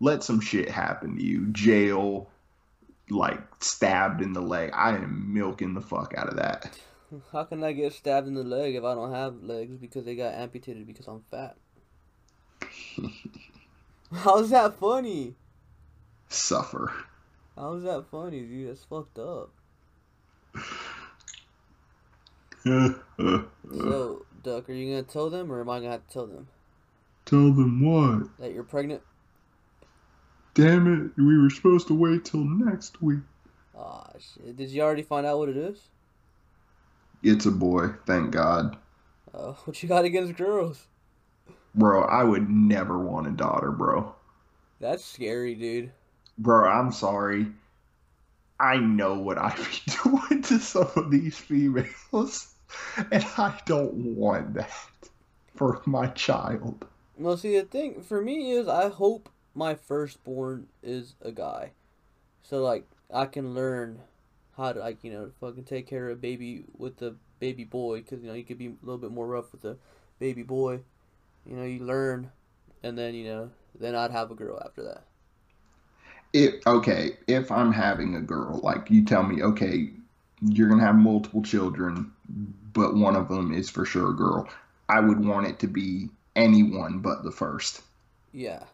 [0.00, 1.48] let some shit happen to you.
[1.48, 2.30] Jail,
[3.10, 4.70] like stabbed in the leg.
[4.74, 6.78] I am milking the fuck out of that.
[7.32, 10.16] How can I get stabbed in the leg if I don't have legs because they
[10.16, 11.56] got amputated because I'm fat?
[14.12, 15.34] How's that funny?
[16.28, 16.92] Suffer.
[17.56, 18.68] How's that funny, dude?
[18.70, 19.50] That's fucked up.
[22.64, 22.96] So,
[24.42, 26.48] Duck, are you gonna tell them or am I gonna have to tell them
[27.24, 28.36] Tell them what?
[28.38, 29.02] that you're pregnant?
[30.56, 31.22] Damn it!
[31.22, 33.20] We were supposed to wait till next week.
[33.78, 34.56] Ah, shit.
[34.56, 35.78] Did you already find out what it is?
[37.22, 37.88] It's a boy.
[38.06, 38.78] Thank God.
[39.34, 40.86] Uh, what you got against girls?
[41.74, 44.14] Bro, I would never want a daughter, bro.
[44.80, 45.92] That's scary, dude.
[46.38, 47.48] Bro, I'm sorry.
[48.58, 52.54] I know what I be doing to some of these females,
[53.12, 54.72] and I don't want that
[55.54, 56.86] for my child.
[57.18, 61.72] Well, see, the thing for me is I hope my firstborn is a guy.
[62.42, 64.00] So, like, I can learn
[64.56, 68.02] how to, like, you know, fucking take care of a baby with the baby boy.
[68.02, 69.78] Because, you know, you could be a little bit more rough with the
[70.18, 70.80] baby boy.
[71.46, 72.30] You know, you learn.
[72.82, 75.04] And then, you know, then I'd have a girl after that.
[76.32, 79.90] If okay, if I'm having a girl, like you tell me, okay,
[80.42, 82.12] you're gonna have multiple children,
[82.72, 84.48] but one of them is for sure a girl.
[84.88, 87.82] I would want it to be anyone but the first.
[88.32, 88.64] Yeah.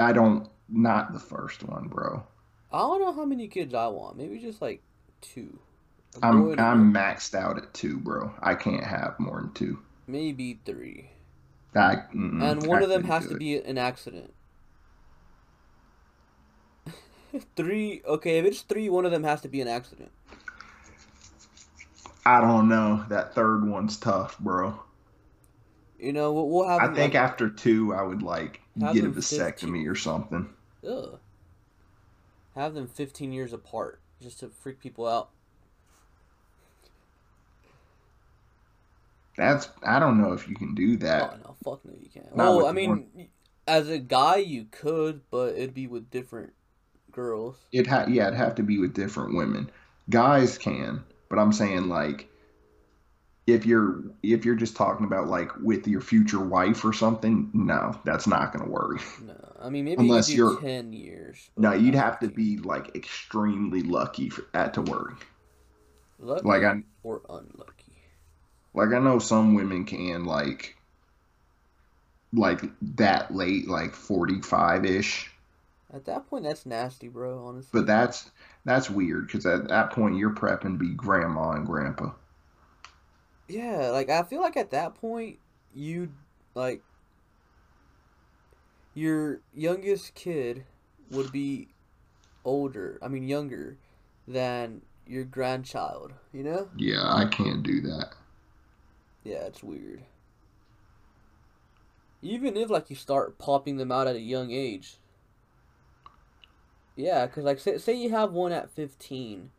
[0.00, 2.24] I don't, not the first one, bro.
[2.72, 4.16] I don't know how many kids I want.
[4.16, 4.82] Maybe just, like,
[5.20, 5.60] two.
[6.22, 8.34] I'm I'm maxed out at two, bro.
[8.40, 9.78] I can't have more than two.
[10.06, 11.10] Maybe three.
[11.74, 13.38] I, mm-mm, And one I of them has to it.
[13.38, 14.34] be an accident.
[17.56, 20.10] three, okay, if it's three, one of them has to be an accident.
[22.26, 23.04] I don't know.
[23.08, 24.78] That third one's tough, bro.
[25.98, 26.82] You know, we'll have.
[26.82, 29.38] I think like, after two, I would like Have get a them 15.
[29.38, 30.48] vasectomy or something.
[30.88, 31.18] ugh.
[32.54, 35.30] Have them 15 years apart just to freak people out.
[39.36, 41.22] That's I don't know if you can do that.
[41.22, 42.36] Oh, no, fuck no, you can't.
[42.36, 43.28] Not Oh, I mean,
[43.66, 46.52] as a guy, you could, but it'd be with different
[47.10, 47.56] girls.
[47.72, 49.70] It ha- yeah, it'd have to be with different women.
[50.08, 52.28] Guys can, but I'm saying like
[53.46, 57.98] if you're if you're just talking about like with your future wife or something, no,
[58.04, 59.02] that's not gonna work.
[59.18, 61.50] No, I mean, maybe Unless you you're 10 years.
[61.56, 65.26] No, you'd have to be like extremely lucky for that to work.
[66.18, 67.96] Lucky Like I or unlucky.
[68.74, 70.76] like I know some women can like
[72.32, 72.62] like
[72.96, 75.30] that late, like forty five ish.
[75.92, 77.80] At that point, that's nasty, bro, honestly.
[77.80, 78.30] But that's
[78.64, 82.10] that's weird because at that point you're prepping to be grandma and grandpa.
[83.48, 85.38] Yeah, like I feel like at that point
[85.74, 86.10] you
[86.54, 86.82] like
[88.94, 90.64] your youngest kid
[91.10, 91.68] would be
[92.44, 93.76] older, I mean younger
[94.26, 96.68] than your grandchild, you know?
[96.76, 98.14] Yeah, I can't do that.
[99.22, 100.02] Yeah, it's weird.
[102.22, 104.96] Even if like you start popping them out at a young age.
[106.96, 109.50] Yeah, cuz like say, say you have one at 15,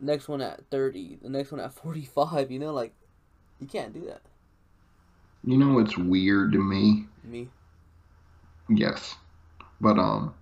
[0.00, 2.92] next one at 30, the next one at 45, you know like
[3.60, 4.22] you can't do that.
[5.44, 7.06] You know what's weird to me?
[7.24, 7.48] Me.
[8.68, 9.14] Yes.
[9.80, 10.34] But um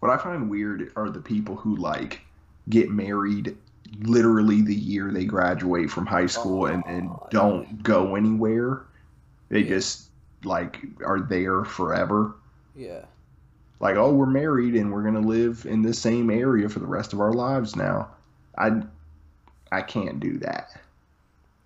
[0.00, 2.20] what I find weird are the people who like
[2.68, 3.56] get married
[4.00, 8.82] literally the year they graduate from high school and, and Oh, don't go anywhere.
[9.48, 9.68] They Yeah.
[9.68, 10.10] just
[10.44, 12.34] like are there forever.
[12.74, 13.06] Yeah.
[13.80, 17.12] Like, oh, we're married and we're gonna live in the same area for the rest
[17.12, 18.08] of our lives now.
[18.58, 18.82] I
[19.72, 20.80] I can't do that.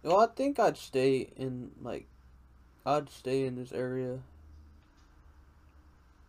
[0.02, 2.06] Well, I think I'd stay in like,
[2.86, 4.18] I'd stay in this area.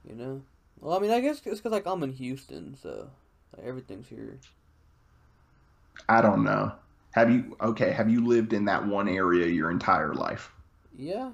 [0.08, 0.42] You know.
[0.80, 3.10] Well, I mean, I guess it's because like I'm in Houston, so
[3.56, 4.38] like, everything's here.
[6.10, 6.74] I don't know.
[7.12, 7.92] Have you okay?
[7.92, 10.52] Have you lived in that one area your entire life?
[10.98, 11.32] Yeah.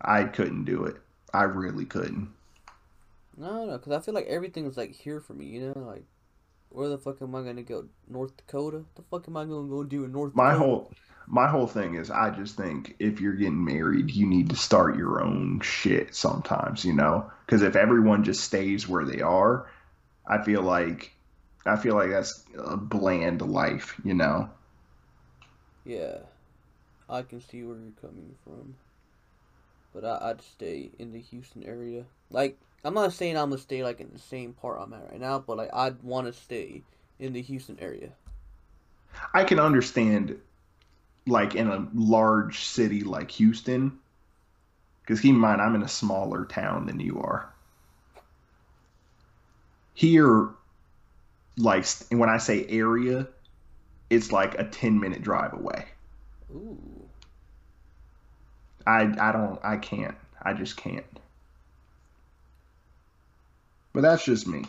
[0.00, 0.96] I couldn't do it.
[1.32, 2.28] I really couldn't.
[3.36, 5.46] No, no, because I feel like everything's like here for me.
[5.46, 6.04] You know, like
[6.70, 7.88] where the fuck am I gonna go?
[8.08, 8.84] North Dakota?
[8.94, 10.34] The fuck am I gonna go do in North?
[10.34, 10.58] My Dakota?
[10.58, 10.92] whole
[11.26, 14.96] my whole thing is I just think if you're getting married, you need to start
[14.96, 17.30] your own shit sometimes, you know?
[17.48, 19.68] Cuz if everyone just stays where they are,
[20.26, 21.12] I feel like
[21.66, 24.50] I feel like that's a bland life, you know?
[25.84, 26.18] Yeah,
[27.08, 28.74] I can see where you're coming from,
[29.94, 32.04] but I, I'd stay in the Houston area.
[32.30, 35.20] Like, I'm not saying I'm gonna stay like in the same part I'm at right
[35.20, 36.82] now, but like I'd want to stay
[37.18, 38.10] in the Houston area.
[39.34, 40.38] I can understand
[41.26, 43.98] like in a large city like Houston
[45.06, 47.48] cuz keep in mind I'm in a smaller town than you are.
[49.94, 50.50] Here
[51.56, 53.26] like when I say area,
[54.10, 55.86] it's like a 10 minute drive away.
[56.54, 57.08] Ooh,
[58.86, 60.16] I I don't I can't.
[60.42, 61.04] I just can't.
[63.96, 64.62] But that's just me.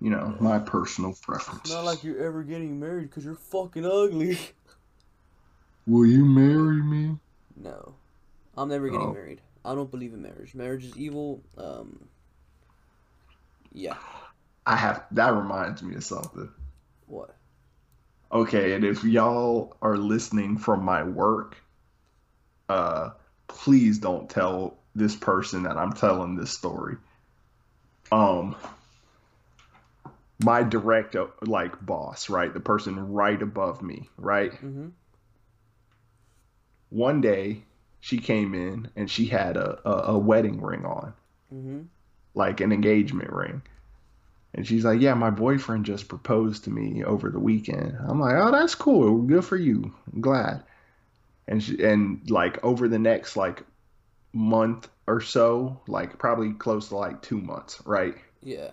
[0.00, 1.70] You know, my personal preference.
[1.70, 4.38] not like you're ever getting married because you're fucking ugly.
[5.86, 7.18] Will you marry me?
[7.54, 7.94] no,
[8.56, 9.12] I'm never getting Oh.
[9.12, 9.42] married.
[9.62, 10.54] I don't believe in marriage.
[10.54, 11.42] Marriage is evil.
[11.58, 12.08] Um,
[13.74, 13.98] yeah.
[14.64, 16.48] I have that reminds me of something.
[17.06, 17.36] What?
[18.32, 21.56] Okay, and if y'all are listening from my work,
[22.70, 23.10] uh
[23.48, 26.96] please don't tell this person that I'm telling this story.
[28.14, 28.56] Um
[30.42, 32.52] my direct uh, like boss, right?
[32.52, 34.52] The person right above me, right?
[34.52, 34.88] Mm-hmm.
[36.90, 37.62] One day
[38.00, 41.14] she came in and she had a, a, a wedding ring on,
[41.54, 41.82] Mm-hmm.
[42.34, 43.62] like an engagement ring.
[44.54, 47.96] And she's like, Yeah, my boyfriend just proposed to me over the weekend.
[48.06, 49.22] I'm like, Oh, that's cool.
[49.22, 49.94] Good for you.
[50.12, 50.62] I'm glad.
[51.48, 53.62] And she, and like over the next like
[54.34, 58.16] month or so, like probably close to like two months, right?
[58.42, 58.70] Yeah.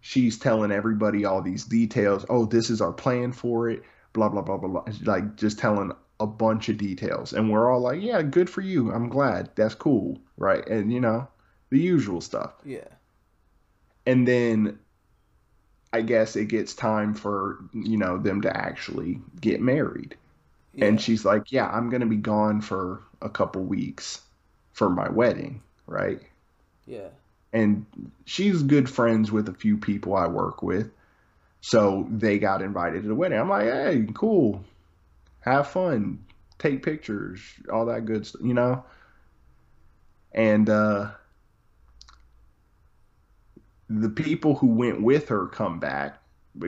[0.00, 2.24] She's telling everybody all these details.
[2.28, 3.82] Oh, this is our plan for it.
[4.12, 4.84] Blah blah blah blah blah.
[5.04, 8.92] Like just telling a bunch of details, and we're all like, "Yeah, good for you.
[8.92, 9.50] I'm glad.
[9.56, 11.28] That's cool, right?" And you know,
[11.70, 12.52] the usual stuff.
[12.64, 12.88] Yeah.
[14.06, 14.78] and then
[15.92, 20.16] I guess it gets time for you know them to actually get married.
[20.72, 20.86] Yeah.
[20.86, 24.20] And she's like, "Yeah, I'm gonna be gone for a couple weeks
[24.76, 26.20] for my wedding, right?"
[26.86, 27.08] yeah.
[27.52, 27.86] And
[28.26, 30.90] she's good friends with a few people I work with,
[31.62, 33.38] so they got invited to the wedding.
[33.38, 34.62] I'm like, "Hey, cool,
[35.40, 36.24] have fun,
[36.58, 37.40] take pictures,
[37.72, 38.84] all that good stuff, you know."
[40.32, 41.12] And uh,
[43.88, 46.18] the people who went with her come back,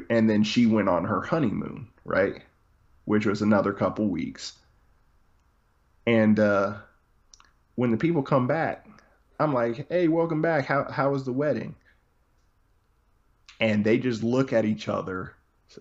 [0.08, 2.42] and then she went on her honeymoon, right?
[3.04, 4.54] Which was another couple weeks.
[6.06, 6.76] And uh,
[7.78, 8.88] when the people come back,
[9.38, 10.66] I'm like, "Hey, welcome back.
[10.66, 11.76] How how was the wedding?"
[13.60, 15.36] And they just look at each other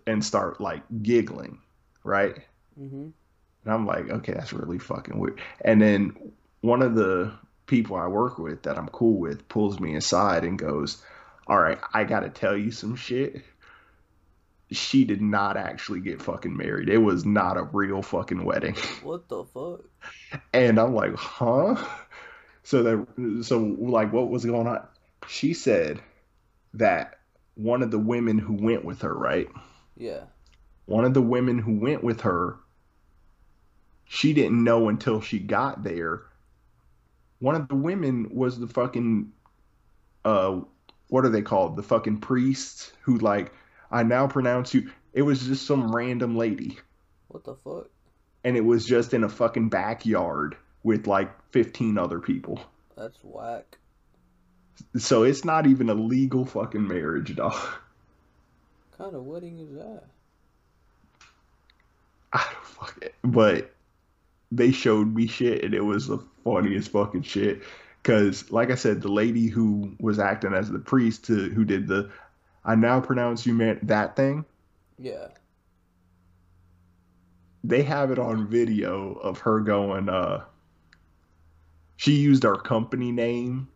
[0.06, 1.58] and start like giggling,
[2.04, 2.36] right?
[2.80, 3.10] Mm-hmm.
[3.64, 5.42] And I'm like, okay, that's really fucking weird.
[5.62, 6.16] And then
[6.62, 7.34] one of the
[7.66, 11.04] people I work with that I'm cool with pulls me aside and goes,
[11.48, 13.44] All right, I gotta tell you some shit.
[14.72, 16.90] She did not actually get fucking married.
[16.90, 18.76] It was not a real fucking wedding.
[19.02, 19.82] What the fuck?
[20.54, 21.76] And I'm like, huh?
[22.64, 24.86] So that so like what was going on?
[25.28, 26.02] She said
[26.74, 27.20] that
[27.56, 29.48] one of the women who went with her, right?
[29.96, 30.24] Yeah.
[30.86, 32.58] one of the women who went with her,
[34.06, 36.24] she didn't know until she got there.
[37.40, 39.32] One of the women was the fucking,
[40.26, 40.62] uh,
[41.10, 41.76] what are they called?
[41.76, 43.52] The fucking priests who like,
[43.92, 44.92] I now pronounce you.
[45.14, 46.78] It was just some random lady,
[47.30, 47.88] What the fuck?
[48.44, 52.60] and it was just in a fucking backyard with like 15 other people.
[52.96, 53.78] That's whack.
[54.98, 57.54] So it's not even a legal fucking marriage, dog.
[57.54, 60.04] What kind of wedding is that?
[62.34, 63.16] I don't fuck it.
[63.24, 63.74] But
[64.52, 67.64] they showed me shit, and it was the funniest fucking shit.
[68.02, 71.88] Because, like I said, the lady who was acting as the priest to, who did
[71.88, 72.10] the
[72.68, 74.46] I now pronounce you man that thing,
[75.00, 75.30] Yeah.
[77.64, 80.44] they have it on video of her going, uh,
[81.96, 83.70] she used our company name.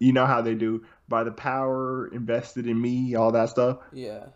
[0.00, 3.78] You know how they do by the power invested in me, all that stuff.
[3.92, 4.28] Yeah.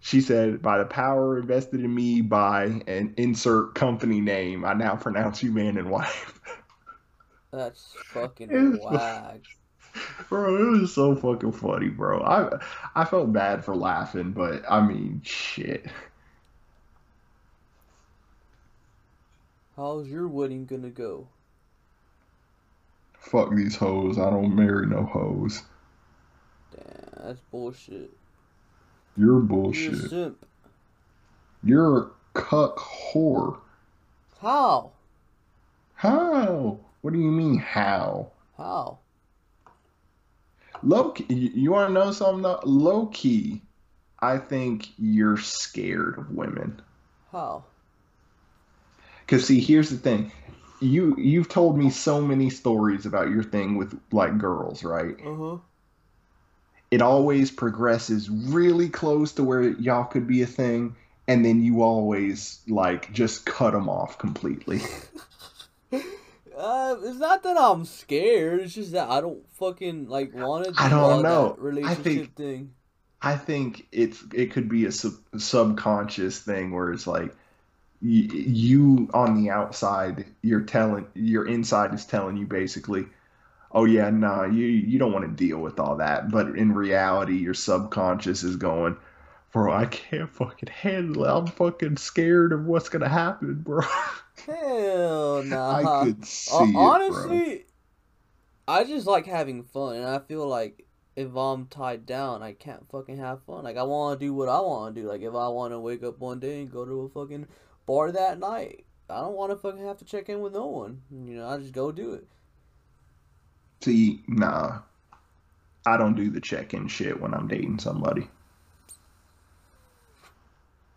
[0.00, 4.96] She said, by the power invested in me by an insert company name, I now
[4.96, 6.40] pronounce you man and wife.
[7.52, 9.40] That's fucking whack.
[10.28, 12.20] Bro, it was so fucking funny, bro.
[12.22, 12.58] I
[12.94, 15.86] I felt bad for laughing, but I mean, shit.
[19.76, 21.28] How's your wedding gonna go?
[23.18, 24.18] Fuck these hoes.
[24.18, 25.62] I don't marry no hoes.
[26.74, 28.10] Damn, that's bullshit.
[29.16, 29.92] You're bullshit.
[29.92, 30.46] You're a simp.
[31.62, 33.58] You're a cuck whore.
[34.40, 34.92] How?
[35.94, 36.78] How?
[37.00, 38.30] What do you mean, how?
[38.56, 38.98] How?
[40.82, 42.42] Low key, you, want to know something?
[42.42, 42.60] though?
[42.64, 43.62] Low key,
[44.20, 46.80] I think you're scared of women.
[47.32, 47.64] How?
[49.26, 50.30] Cause see, here's the thing.
[50.80, 55.16] You you've told me so many stories about your thing with like girls, right?
[55.22, 55.56] Huh.
[56.90, 60.94] It always progresses really close to where y'all could be a thing,
[61.26, 64.80] and then you always like just cut them off completely.
[66.56, 68.60] Uh, it's not that I'm scared.
[68.60, 70.72] It's just that I don't fucking like want to.
[70.82, 71.56] I don't know.
[71.60, 72.72] That I think- thing.
[73.22, 77.30] I think it's it could be a sub- subconscious thing where it's like
[78.02, 83.06] y- you on the outside, you're telling your inside is telling you basically,
[83.72, 87.36] oh yeah, nah, you you don't want to deal with all that, but in reality,
[87.38, 88.96] your subconscious is going,
[89.52, 91.30] bro, I can't fucking handle it.
[91.30, 93.80] I'm fucking scared of what's gonna happen, bro.
[94.44, 95.76] Hell nah.
[95.76, 96.82] I could see Uh, it, bro.
[96.82, 97.64] honestly,
[98.68, 102.88] I just like having fun, and I feel like if I'm tied down, I can't
[102.90, 103.64] fucking have fun.
[103.64, 105.08] Like I want to do what I want to do.
[105.08, 107.46] Like if I want to wake up one day and go to a fucking
[107.86, 111.02] bar that night, I don't want to fucking have to check in with no one.
[111.10, 112.26] You know, I just go do it.
[113.80, 114.80] See, nah,
[115.86, 118.28] I don't do the check-in shit when I'm dating somebody.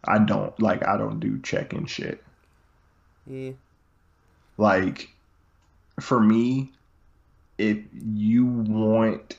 [0.04, 0.86] I don't like.
[0.88, 2.24] I don't do check-in shit.
[3.30, 3.52] Yeah.
[4.58, 5.10] Like,
[6.02, 6.72] for me,
[7.58, 9.38] if you want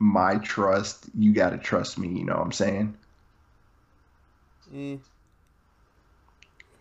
[0.00, 2.08] my trust, you gotta trust me.
[2.08, 2.96] You know what I'm saying?
[4.72, 4.96] Yeah.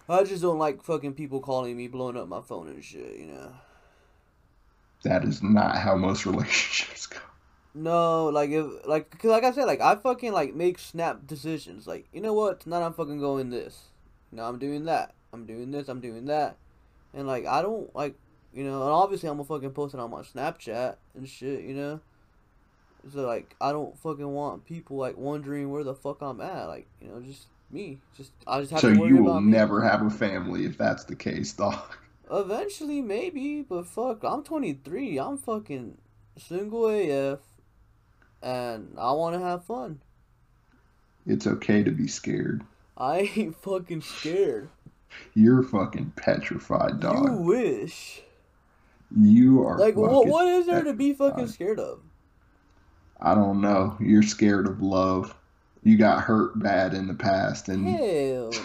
[0.09, 3.27] I just don't like fucking people calling me, blowing up my phone and shit, you
[3.27, 3.51] know.
[5.03, 7.19] That is not how most relationships go.
[7.75, 11.85] No, like if like cause like I said, like I fucking like make snap decisions.
[11.85, 13.83] Like you know what, tonight I'm fucking going this.
[14.31, 15.13] Know I'm doing that.
[15.33, 15.87] I'm doing this.
[15.89, 16.57] I'm doing that.
[17.13, 18.15] And like I don't like
[18.53, 21.63] you know, and obviously I'm gonna fucking post it on my Snapchat and shit.
[21.63, 21.99] You know.
[23.13, 26.67] So like I don't fucking want people like wondering where the fuck I'm at.
[26.67, 28.01] Like you know, just me.
[28.15, 29.51] Just I just have So to worry you will about me.
[29.51, 31.97] never have a family if that's the case, dog.
[32.31, 35.19] Eventually, maybe, but fuck, I'm 23.
[35.19, 35.97] I'm fucking
[36.37, 37.39] single AF,
[38.41, 40.01] and I want to have fun.
[41.25, 42.63] It's okay to be scared.
[42.97, 44.69] I ain't fucking scared.
[45.33, 47.25] You're fucking petrified, dog.
[47.25, 48.21] You wish.
[49.17, 50.27] You are Like, what?
[50.27, 52.01] What is there to be fucking scared of?
[53.19, 53.97] I don't know.
[53.99, 55.35] You're scared of love.
[55.83, 58.61] You got hurt bad in the past, and Hell no.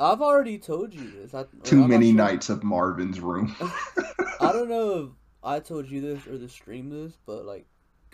[0.00, 1.34] I've already told you this.
[1.34, 3.54] I, too I'm many sure- nights of Marvin's room.
[4.40, 5.08] I don't know if
[5.42, 7.66] I told you this or the stream this, but like,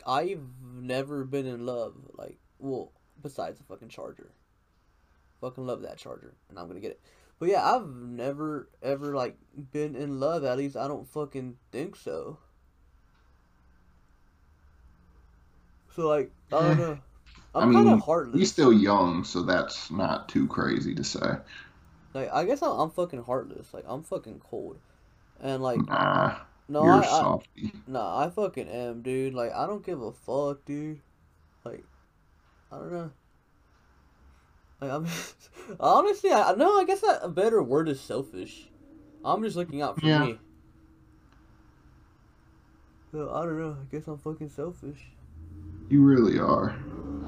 [0.07, 0.43] I've
[0.75, 1.95] never been in love.
[2.15, 4.31] Like, well, besides the fucking charger.
[5.41, 7.01] Fucking love that charger, and I'm gonna get it.
[7.41, 9.37] But yeah, I've never ever like
[9.73, 10.45] been in love.
[10.45, 12.39] At least I don't fucking think so.
[15.97, 16.99] So like, I don't know.
[17.55, 18.39] I I'm kind mean, of heartless.
[18.39, 21.39] He's still young, so that's not too crazy to say.
[22.15, 23.73] Like, I guess I'm, I'm fucking heartless.
[23.75, 24.79] Like, I'm fucking cold,
[25.41, 26.37] and like, Nah,
[26.69, 27.73] no, you're I, I softy.
[27.87, 29.35] Nah, I fucking am, dude.
[29.35, 31.01] Like, I don't give a fuck, dude.
[31.65, 31.85] Like,
[32.73, 33.13] I don't know.
[34.81, 35.07] Like, I'm
[35.81, 36.79] honestly, I no.
[36.79, 38.69] I guess that a better word is selfish.
[39.25, 40.25] I'm just looking out for Yeah.
[40.25, 40.39] me.
[43.13, 43.77] So I don't know.
[43.81, 45.11] I guess I'm fucking selfish.
[45.89, 46.77] You really are.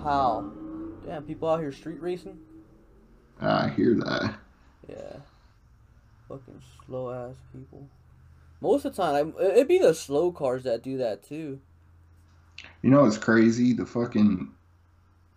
[0.03, 0.51] How?
[1.05, 2.39] Damn, people out here street racing.
[3.41, 4.35] I hear that.
[4.89, 5.17] Yeah.
[6.29, 7.89] Fucking slow ass people.
[8.61, 11.61] Most of the time, it'd be the slow cars that do that too.
[12.83, 13.73] You know it's crazy?
[13.73, 14.53] The fucking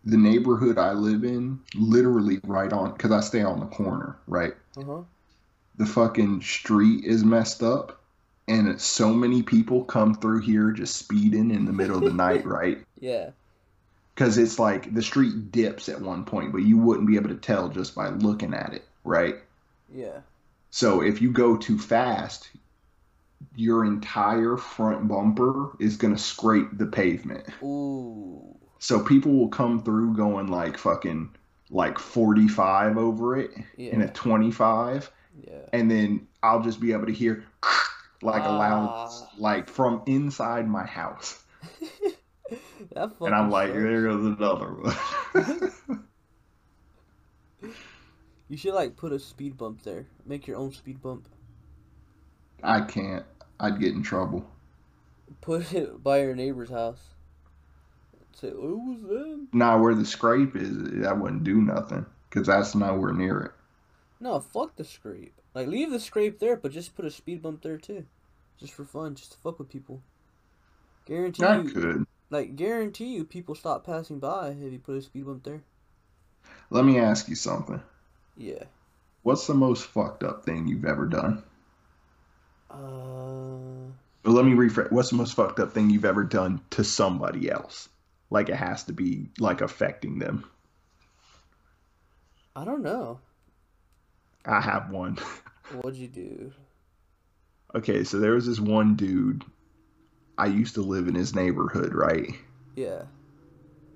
[0.06, 4.54] the neighborhood I live in, literally right on, because I stay on the corner, right?
[4.78, 5.02] Uh huh.
[5.78, 8.02] The fucking street is messed up,
[8.48, 12.14] and it's so many people come through here just speeding in the middle of the
[12.14, 12.78] night, right?
[13.00, 13.32] Yeah.
[14.14, 17.36] Because it's like the street dips at one point, but you wouldn't be able to
[17.36, 19.36] tell just by looking at it, right?
[19.94, 20.20] Yeah.
[20.70, 22.50] So if you go too fast,
[23.56, 27.46] your entire front bumper is going to scrape the pavement.
[27.62, 28.56] Ooh.
[28.80, 31.36] So people will come through going like fucking
[31.72, 35.12] like 45 over it and a 25
[35.44, 35.54] Yeah.
[35.74, 37.44] and then I'll just be able to hear
[38.22, 39.30] like a loud Ah.
[39.40, 41.42] like from inside my house.
[42.94, 43.80] that And I'm like, sucks.
[43.82, 45.72] there goes another one.
[48.48, 50.06] You should like put a speed bump there.
[50.26, 51.28] Make your own speed bump.
[52.62, 53.26] I can't.
[53.60, 54.46] I'd get in trouble.
[55.42, 57.15] Put it by your neighbor's house.
[58.36, 59.48] Say, oh, was them.
[59.54, 63.52] Now where the scrape is, that wouldn't do nothing because that's nowhere near it.
[64.20, 65.42] No, fuck the scrape.
[65.54, 68.06] Like, leave the scrape there, but just put a speed bump there too,
[68.58, 70.02] just for fun, just to fuck with people.
[71.06, 72.06] Guarantee I you, could.
[72.30, 75.64] like, guarantee you, people stop passing by if you put a speed bump there.
[76.70, 77.82] Let me ask you something.
[78.38, 78.66] Yeah.
[79.24, 81.44] What's the most fucked up thing you've ever done?
[82.70, 83.92] Uh,
[84.26, 84.92] Or let me rephrase.
[84.92, 87.90] What's the most fucked up thing you've ever done to somebody else?
[88.36, 90.44] Like it has to be like affecting them.
[92.54, 93.22] I don't know.
[94.46, 95.18] I have one.
[95.72, 96.52] What'd you do?
[97.76, 99.46] Okay, so there was this one dude.
[100.38, 102.36] I used to live in his neighborhood, right?
[102.76, 103.04] Yeah.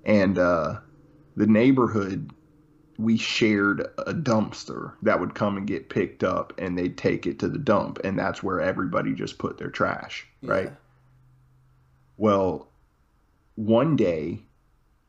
[0.04, 0.78] And uh,
[1.36, 2.30] the neighborhood,
[2.96, 7.40] we shared a dumpster that would come and get picked up, and they'd take it
[7.40, 10.68] to the dump, and that's where everybody just put their trash, right?
[10.68, 10.74] Yeah.
[12.16, 12.69] Well,
[13.56, 14.40] one day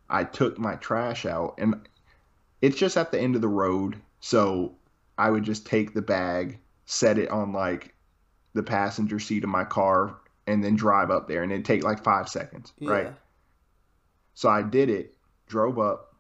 [0.10, 1.88] I took my trash out and
[2.62, 3.96] it's just at the end of the road.
[4.20, 4.76] So
[5.18, 7.94] I would just take the bag, set it on like
[8.54, 10.18] the passenger seat of my car,
[10.48, 11.44] and then drive up there.
[11.44, 13.14] And it'd take like five seconds, right?
[14.34, 15.16] So I did it,
[15.48, 16.16] drove up,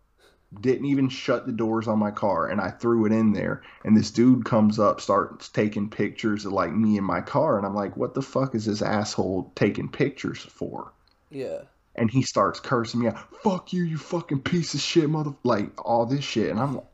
[0.59, 3.61] didn't even shut the doors on my car, and I threw it in there.
[3.84, 7.65] And this dude comes up, starts taking pictures of like me and my car, and
[7.65, 10.91] I'm like, what the fuck is this asshole taking pictures for?
[11.30, 11.61] Yeah.
[11.96, 15.86] And he starts cursing me out, fuck you, you fucking piece of shit, mother, like
[15.86, 16.50] all this shit.
[16.50, 16.86] And I'm, like,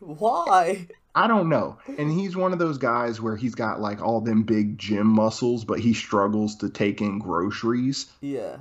[0.00, 0.88] Why?
[1.14, 1.78] I don't know.
[1.98, 5.64] And he's one of those guys where he's got like all them big gym muscles,
[5.64, 8.06] but he struggles to take in groceries.
[8.20, 8.58] Yeah.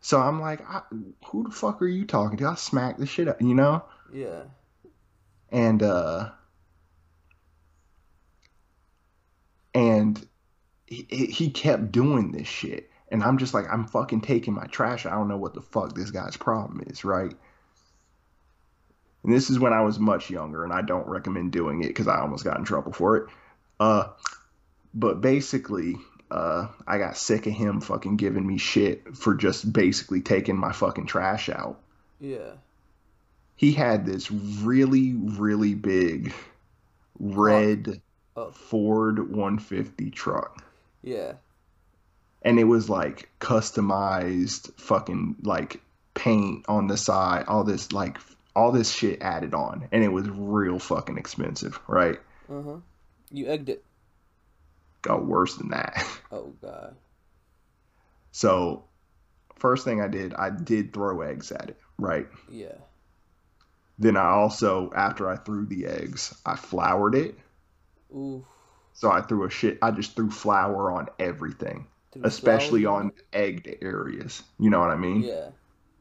[0.00, 0.82] So I'm like, I,
[1.26, 2.46] who the fuck are you talking to?
[2.48, 3.84] I smack the shit out, you know?
[4.12, 4.44] Yeah.
[5.50, 6.30] and uh
[9.74, 10.26] and
[10.86, 15.06] he he kept doing this shit and i'm just like i'm fucking taking my trash
[15.06, 17.34] i don't know what the fuck this guy's problem is right
[19.22, 22.08] and this is when i was much younger and i don't recommend doing it because
[22.08, 23.26] i almost got in trouble for it
[23.80, 24.08] uh
[24.94, 25.96] but basically
[26.30, 30.72] uh i got sick of him fucking giving me shit for just basically taking my
[30.72, 31.80] fucking trash out
[32.20, 32.52] Yeah.
[33.56, 36.32] he had this really really big
[37.18, 38.00] red
[38.36, 38.50] Oh.
[38.50, 40.64] Ford 150 truck
[41.02, 41.34] Yeah.
[42.44, 45.80] And it was like customized fucking like
[46.14, 48.18] paint on the side all this like
[48.54, 52.20] all this shit added on and it was real fucking expensive right
[52.50, 52.76] Uh huh.
[53.32, 53.84] You egged it.
[55.02, 56.94] got worse than that Oh god.
[58.32, 58.84] so
[59.56, 62.76] first thing i did i did throw eggs at it right Yeah.
[63.98, 67.36] then i also after i threw the eggs i floured it
[68.14, 68.44] Ooh.
[68.96, 69.78] So I threw a shit.
[69.82, 71.88] I just threw flour on everything,
[72.22, 74.42] especially on egged areas.
[74.58, 75.22] You know what I mean?
[75.22, 75.50] Yeah.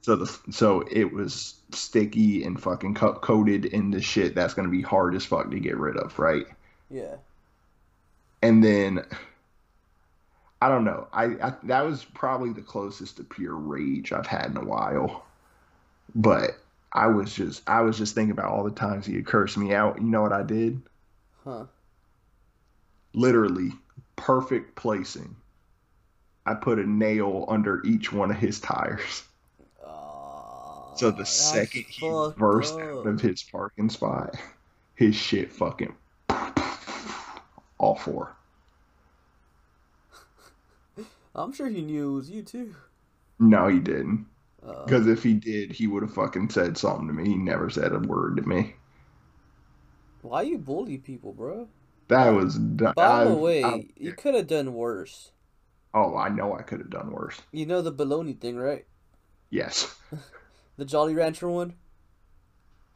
[0.02, 4.70] So the so it was sticky and fucking co- coated in the shit that's gonna
[4.70, 6.46] be hard as fuck to get rid of, right?
[6.90, 7.16] Yeah.
[8.42, 9.06] And then
[10.62, 11.08] I don't know.
[11.14, 15.26] I, I that was probably the closest to pure rage I've had in a while.
[16.16, 16.52] But
[16.94, 19.74] I was just I was just thinking about all the times he had cursed me
[19.74, 20.00] out.
[20.02, 20.82] You know what I did?
[21.44, 21.66] Huh.
[23.14, 23.72] literally
[24.16, 25.36] perfect placing.
[26.46, 29.24] I put a nail under each one of his tires.
[30.96, 34.36] So the second he burst out of his parking spot,
[34.96, 35.96] his shit fucking
[37.80, 38.36] all four.
[41.36, 42.76] I'm sure he knew it was you too.
[43.40, 44.28] No, he didn't.
[44.66, 47.28] Uh, Because if he did, he would have fucking said something to me.
[47.28, 48.76] He never said a word to me.
[50.22, 51.68] why you bully people, bro?
[52.08, 52.58] That was.
[52.60, 55.32] By the I've- way, I've- you could have done worse.
[55.94, 57.42] Oh, I know I could have done worse.
[57.52, 58.86] You know the baloney thing, right?
[59.50, 59.96] Yes.
[60.76, 61.76] The Jolly Rancher one.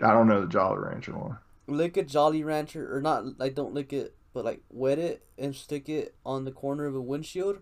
[0.01, 1.37] I don't know the Jolly Rancher one.
[1.67, 3.39] Lick a Jolly Rancher, or not?
[3.39, 6.95] Like don't lick it, but like wet it and stick it on the corner of
[6.95, 7.59] a windshield.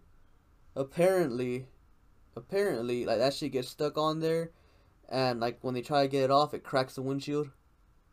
[0.76, 1.68] Apparently,
[2.36, 4.52] apparently, like that shit gets stuck on there,
[5.10, 7.50] and like when they try to get it off, it cracks the windshield.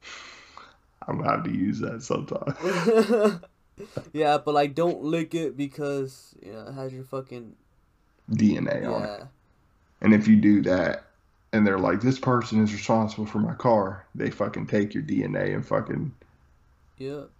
[1.06, 3.40] I'm gonna have to use that sometime.
[4.12, 7.54] yeah, but like don't lick it because you know it has your fucking
[8.30, 9.26] DNA on it.
[10.00, 11.04] And if you do that,
[11.52, 15.54] and they're like, this person is responsible for my car, they fucking take your DNA
[15.54, 16.12] and fucking.
[16.98, 17.30] Yep.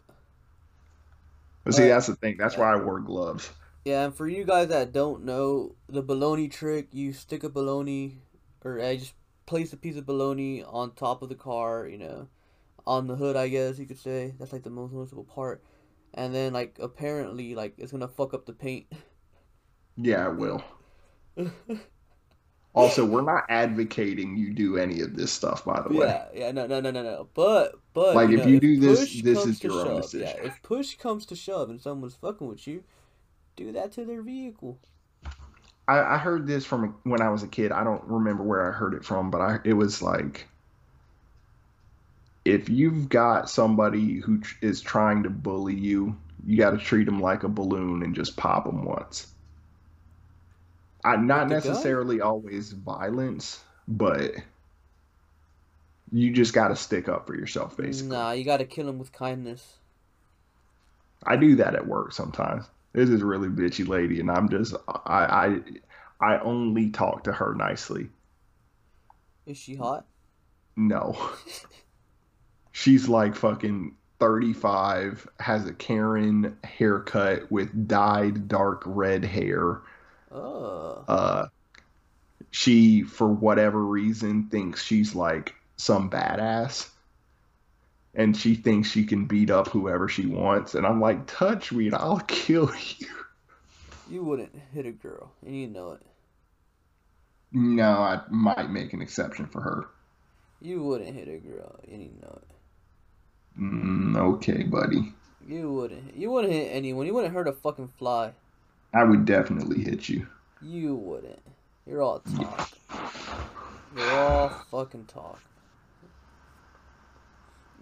[1.64, 2.36] But see, Uh, that's the thing.
[2.38, 3.51] That's why I wore gloves.
[3.84, 8.18] Yeah, and for you guys that don't know, the baloney trick, you stick a baloney,
[8.64, 9.14] or I just
[9.47, 12.28] place a piece of baloney on top of the car, you know,
[12.86, 14.34] on the hood, I guess you could say.
[14.38, 15.62] That's like the most noticeable part.
[16.14, 18.86] And then, like, apparently, like, it's gonna fuck up the paint.
[19.96, 20.62] Yeah, it will.
[22.74, 26.06] Also, we're not advocating you do any of this stuff, by the way.
[26.06, 27.28] Yeah, yeah, no, no, no, no, no.
[27.34, 30.26] But, but, Like, you if know, you do this, this is your own decision.
[30.26, 32.82] Yeah, if push comes to shove and someone's fucking with you,
[33.56, 34.78] do that to their vehicle.
[35.88, 37.72] I, I heard this from when I was a kid.
[37.72, 40.48] I don't remember where I heard it from, but I it was like
[42.45, 47.05] if you've got somebody who tr- is trying to bully you, you got to treat
[47.05, 49.28] them like a balloon and just pop them once.
[51.05, 51.74] I not With the gun?
[51.74, 54.32] necessarily always violence, but
[56.12, 58.16] you just got to stick up for yourself basically.
[58.16, 59.78] Nah, you gotta kill him with kindness.
[61.24, 62.64] I do that at work sometimes.
[62.93, 64.74] This is a really bitchy lady, and I'm just
[65.07, 65.61] I
[66.20, 68.09] I I only talk to her nicely.
[69.47, 70.07] Is she hot?
[70.76, 71.16] No.
[72.72, 79.82] She's like fucking 35, has a Karen haircut with dyed dark red hair.
[80.30, 81.04] Oh.
[81.06, 81.46] Uh
[82.50, 86.88] she for whatever reason thinks she's like some badass.
[88.14, 90.74] And she thinks she can beat up whoever she wants.
[90.74, 93.08] And I'm like, touch me and I'll kill you.
[94.10, 96.02] You wouldn't hit a girl, and you know it.
[97.52, 99.86] No, I might make an exception for her.
[100.60, 102.51] You wouldn't hit a girl, and you know it.
[103.59, 105.14] Mm, okay, buddy.
[105.46, 106.14] You wouldn't.
[106.16, 107.07] You wouldn't hit anyone.
[107.07, 108.32] You wouldn't hurt a fucking fly.
[108.94, 110.26] I would definitely hit you.
[110.62, 111.42] You wouldn't.
[111.86, 112.70] You're all talk.
[113.94, 115.40] You're all fucking talk.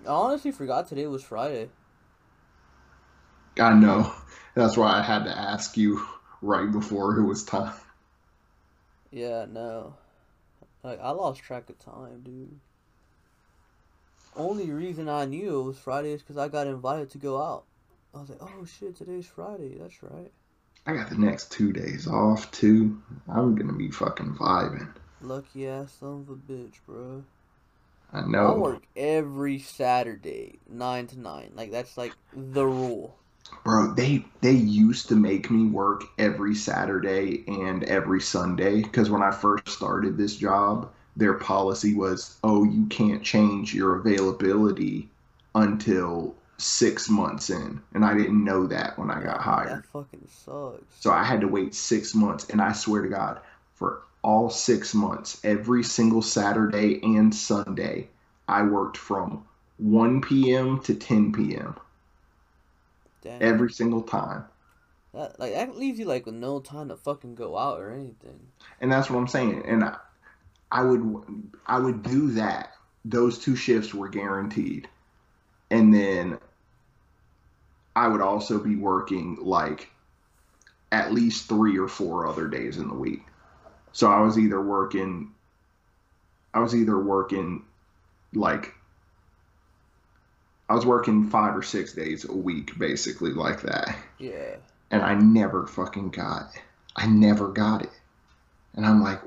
[0.07, 1.71] I honestly forgot today was Friday.
[3.61, 4.13] I know.
[4.55, 6.05] That's why I had to ask you
[6.43, 7.75] right before it was time.
[9.13, 9.95] Yeah, no.
[10.85, 12.61] Like I lost track of time, dude.
[14.37, 17.65] Only reason I knew it was Friday is because I got invited to go out.
[18.15, 19.77] I was like, oh shit, today's Friday.
[19.79, 20.31] That's right.
[20.87, 23.01] I got the next two days off too.
[23.29, 24.93] I'm gonna be fucking vibing.
[25.21, 27.23] Lucky ass son of a bitch, bro.
[28.13, 28.47] I know.
[28.47, 31.53] I work every Saturday, nine to nine.
[31.55, 33.17] Like that's like the rule.
[33.65, 39.23] Bro, they they used to make me work every Saturday and every Sunday because when
[39.23, 45.09] I first started this job, their policy was, "Oh, you can't change your availability
[45.55, 49.69] until 6 months in." And I didn't know that when I got hired.
[49.69, 50.83] That fucking sucks.
[50.99, 53.39] So I had to wait 6 months and I swear to God,
[53.75, 58.09] for all 6 months, every single Saturday and Sunday,
[58.49, 59.45] I worked from
[59.77, 60.81] 1 p.m.
[60.81, 61.77] to 10 p.m.
[63.23, 63.43] Damn.
[63.43, 64.45] every single time.
[65.13, 68.41] That like that leaves you like with no time to fucking go out or anything.
[68.81, 69.63] and that's what I'm saying.
[69.67, 69.97] And I,
[70.73, 71.25] I would
[71.67, 72.73] I would do that.
[73.05, 74.89] Those two shifts were guaranteed,
[75.71, 76.39] and then
[77.97, 79.89] I would also be working like
[80.93, 83.23] at least three or four other days in the week.
[83.93, 85.33] So I was either working,
[86.55, 87.65] I was either working
[88.35, 88.75] like
[90.69, 94.57] I was working five or six days a week, basically like that Yeah.
[94.93, 96.51] and I never fucking got
[96.97, 97.91] I never got it.
[98.77, 99.21] And I'm like,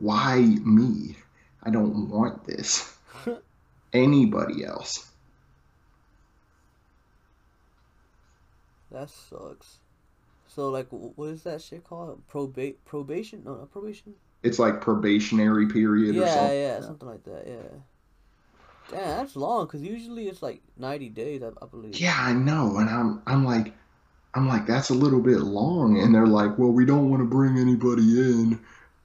[0.00, 1.16] why me?
[1.62, 2.96] I don't want this.
[3.92, 5.10] Anybody else.
[8.90, 9.78] That sucks.
[10.48, 12.26] So like, what is that shit called?
[12.28, 13.42] Probate, probation?
[13.44, 14.14] No, not probation.
[14.42, 16.50] It's like probationary period or Yeah, something.
[16.50, 17.44] yeah, yeah, something like that.
[17.46, 17.78] Yeah.
[18.90, 19.66] Damn, that's long.
[19.68, 22.00] Cause usually it's like ninety days, I, I believe.
[22.00, 22.78] Yeah, I know.
[22.78, 23.72] And I'm I'm like
[24.34, 26.00] I'm like, that's a little bit long.
[26.00, 28.60] And they're like, well, we don't want to bring anybody in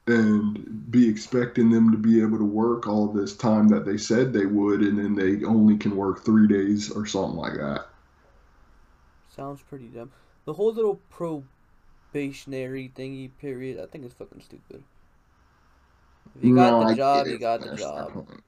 [0.08, 4.34] and be expecting them to be able to work all this time that they said
[4.34, 7.88] they would, and then they only can work three days or something like that.
[9.28, 10.14] Sounds pretty dumb.
[10.46, 14.88] The whole little probationary thingy period, I think it's fucking stupid.
[16.36, 18.16] If you got No, the I job, you got the job.
[18.16, 18.44] standpoint.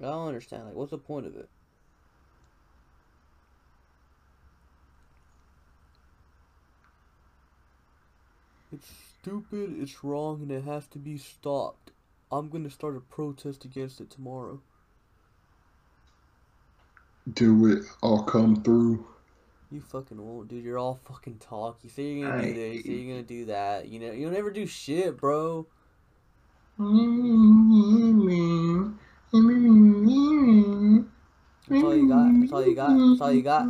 [0.00, 0.66] I don't understand.
[0.66, 1.48] Like, what's the point of it?
[8.72, 11.90] It's stupid, it's wrong, and it has to be stopped.
[12.32, 14.60] I'm gonna start a protest against it tomorrow.
[17.32, 17.84] Do it.
[18.02, 19.06] I'll come through.
[19.70, 20.64] You fucking won't, dude.
[20.64, 21.78] You're all fucking talk.
[21.82, 23.88] You say you're gonna do this, you say you're gonna do that.
[23.88, 25.66] You know, you'll never do shit, bro.
[26.78, 26.88] That's
[31.84, 32.40] all you got.
[32.40, 32.88] That's all you got.
[32.88, 33.64] That's all you got.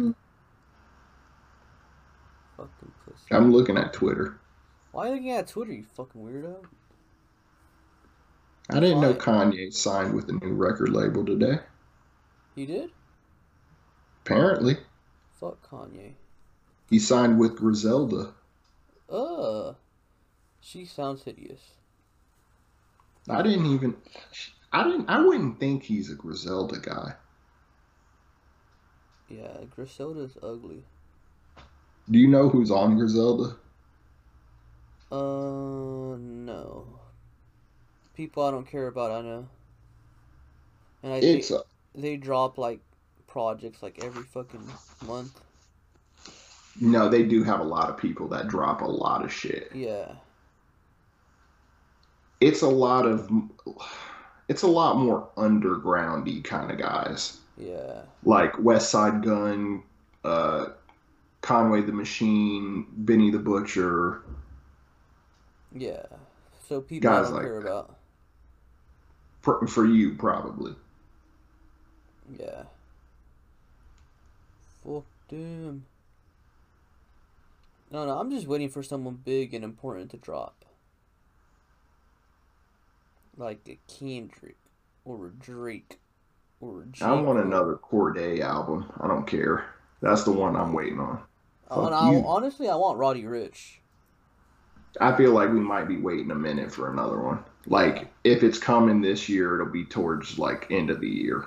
[2.56, 3.32] Fucking pussy.
[3.32, 4.38] I'm looking at Twitter.
[4.92, 6.64] Why are you looking at Twitter, you fucking weirdo?
[8.70, 11.58] I didn't know Kanye signed with a new record label today.
[12.54, 12.90] He did?
[14.24, 14.76] Apparently,
[15.40, 16.12] Fuck Kanye.
[16.88, 18.32] he signed with Griselda.
[19.08, 19.72] Uh,
[20.60, 21.60] she sounds hideous.
[23.28, 23.96] I didn't even.
[24.72, 25.08] I didn't.
[25.08, 27.14] I wouldn't think he's a Griselda guy.
[29.28, 30.84] Yeah, Griselda's ugly.
[32.10, 33.56] Do you know who's on Griselda?
[35.10, 36.86] Uh, no.
[38.14, 39.48] People I don't care about, I know.
[41.02, 41.60] And I It's think
[41.94, 42.80] a, they drop like
[43.26, 44.66] projects like every fucking
[45.06, 45.40] month.
[46.80, 47.08] no.
[47.08, 49.70] They do have a lot of people that drop a lot of shit.
[49.74, 50.12] Yeah.
[52.40, 53.30] It's a lot of.
[54.48, 57.38] It's a lot more undergroundy kind of guys.
[57.56, 58.02] Yeah.
[58.24, 59.82] like Westside Gunn,
[60.24, 60.66] uh,
[61.42, 64.22] Conway the Machine, Benny the Butcher.
[65.74, 66.02] Yeah.
[66.68, 67.66] So people Guys don't like care that.
[67.68, 67.96] about.
[69.42, 70.74] For, for you, probably.
[72.38, 72.62] Yeah.
[74.84, 75.86] Fuck them.
[77.90, 80.64] No, no, I'm just waiting for someone big and important to drop.
[83.36, 84.56] Like a Kendrick
[85.04, 85.98] or a Drake
[86.60, 87.04] or a J.
[87.04, 88.92] I want another Cordae album.
[89.00, 89.64] I don't care.
[90.02, 91.20] That's the one I'm waiting on.
[91.70, 93.76] Oh, Fuck I- honestly, I want Roddy Ricch.
[95.00, 97.44] I feel like we might be waiting a minute for another one.
[97.66, 101.46] Like if it's coming this year, it'll be towards like end of the year.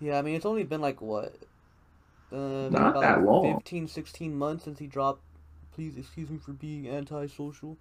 [0.00, 1.44] Yeah, I mean, it's only been like what?
[2.32, 3.60] Uh, Not about that like long.
[3.60, 5.22] 15, 16 months since he dropped.
[5.72, 7.78] Please excuse me for being antisocial.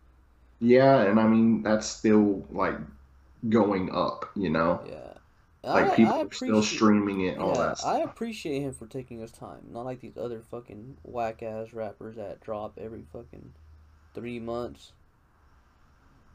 [0.60, 2.76] Yeah, and I mean that's still like
[3.50, 4.32] going up.
[4.36, 5.18] You know, Yeah.
[5.72, 7.38] like I, people I are still streaming it.
[7.40, 7.80] All yeah, that.
[7.84, 9.68] I appreciate him for taking his time.
[9.72, 13.54] Not like these other fucking whack ass rappers that drop every fucking
[14.18, 14.94] three months.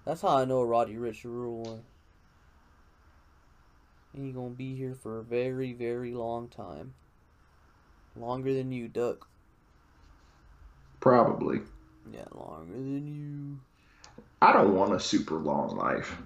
[0.04, 1.82] That's how I know Roddy Ricch real one.
[4.14, 6.94] And he gonna be here for a very, very long time.
[8.14, 9.26] Longer than you, Duck.
[11.00, 11.60] Probably.
[12.12, 13.60] Yeah, longer than you.
[14.40, 16.16] I don't want a super long life.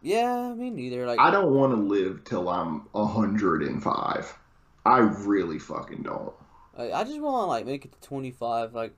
[0.00, 1.06] Yeah, me neither.
[1.06, 4.38] Like I don't want to live till I'm 105.
[4.86, 6.32] I really fucking don't.
[6.76, 8.74] I, I just want to like make it to 25.
[8.74, 8.94] Like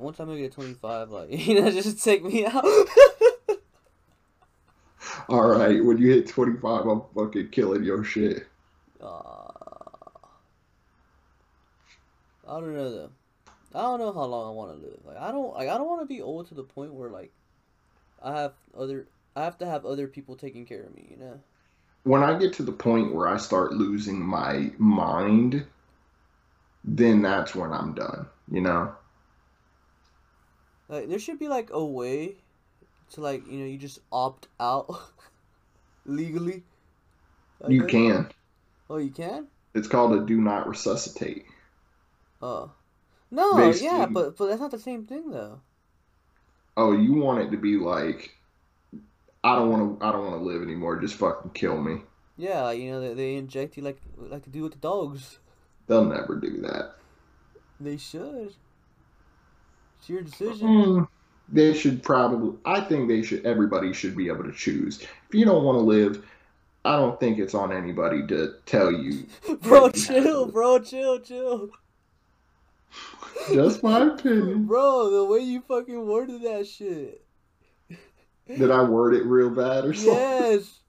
[0.00, 2.64] once I make it to 25, like you know, just take me out.
[5.28, 8.46] All right, when you hit 25, I'm fucking killing your shit.
[9.00, 9.46] Uh,
[12.48, 13.10] I don't know though.
[13.74, 14.98] I don't know how long I want to live.
[15.04, 17.30] Like I don't like I don't want to be old to the point where like
[18.22, 21.40] I have other I have to have other people taking care of me, you know.
[22.02, 25.64] When I get to the point where I start losing my mind,
[26.82, 28.94] then that's when I'm done, you know?
[30.90, 32.34] Like there should be like a way
[33.12, 34.88] to like, you know, you just opt out
[36.04, 36.64] legally.
[37.64, 38.28] I You can.
[38.88, 39.46] Oh, you can?
[39.72, 41.44] It's called a do not resuscitate.
[42.42, 42.72] Oh.
[43.30, 45.60] No, Basically- yeah, but but that's not the same thing though.
[46.76, 48.36] Oh, you want it to be like,
[49.44, 50.04] I don't want to.
[50.04, 51.00] I don't want to live anymore.
[51.00, 52.02] Just fucking kill me.
[52.36, 55.38] Yeah, you know, they, they inject you like like they do with the dogs.
[55.86, 56.96] They'll never do that.
[57.78, 58.54] They should.
[60.00, 60.68] It's your decision.
[60.68, 61.08] Mm,
[61.50, 62.56] they should probably.
[62.64, 63.44] I think they should.
[63.44, 65.02] Everybody should be able to choose.
[65.02, 66.26] If you don't want to live,
[66.86, 69.26] I don't think it's on anybody to tell you.
[69.60, 71.68] bro, that you have to chill, bro, chill, chill.
[73.52, 74.64] Just my opinion.
[74.64, 77.22] Bro, the way you fucking worded that shit.
[78.46, 80.14] Did I word it real bad or something?
[80.14, 80.80] Yes.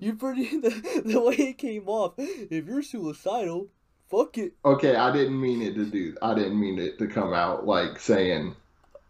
[0.00, 2.14] You pretty the, the way it came off.
[2.16, 3.68] If you're suicidal,
[4.10, 4.52] fuck it.
[4.64, 6.16] Okay, I didn't mean it to do.
[6.22, 8.54] I didn't mean it to come out like saying,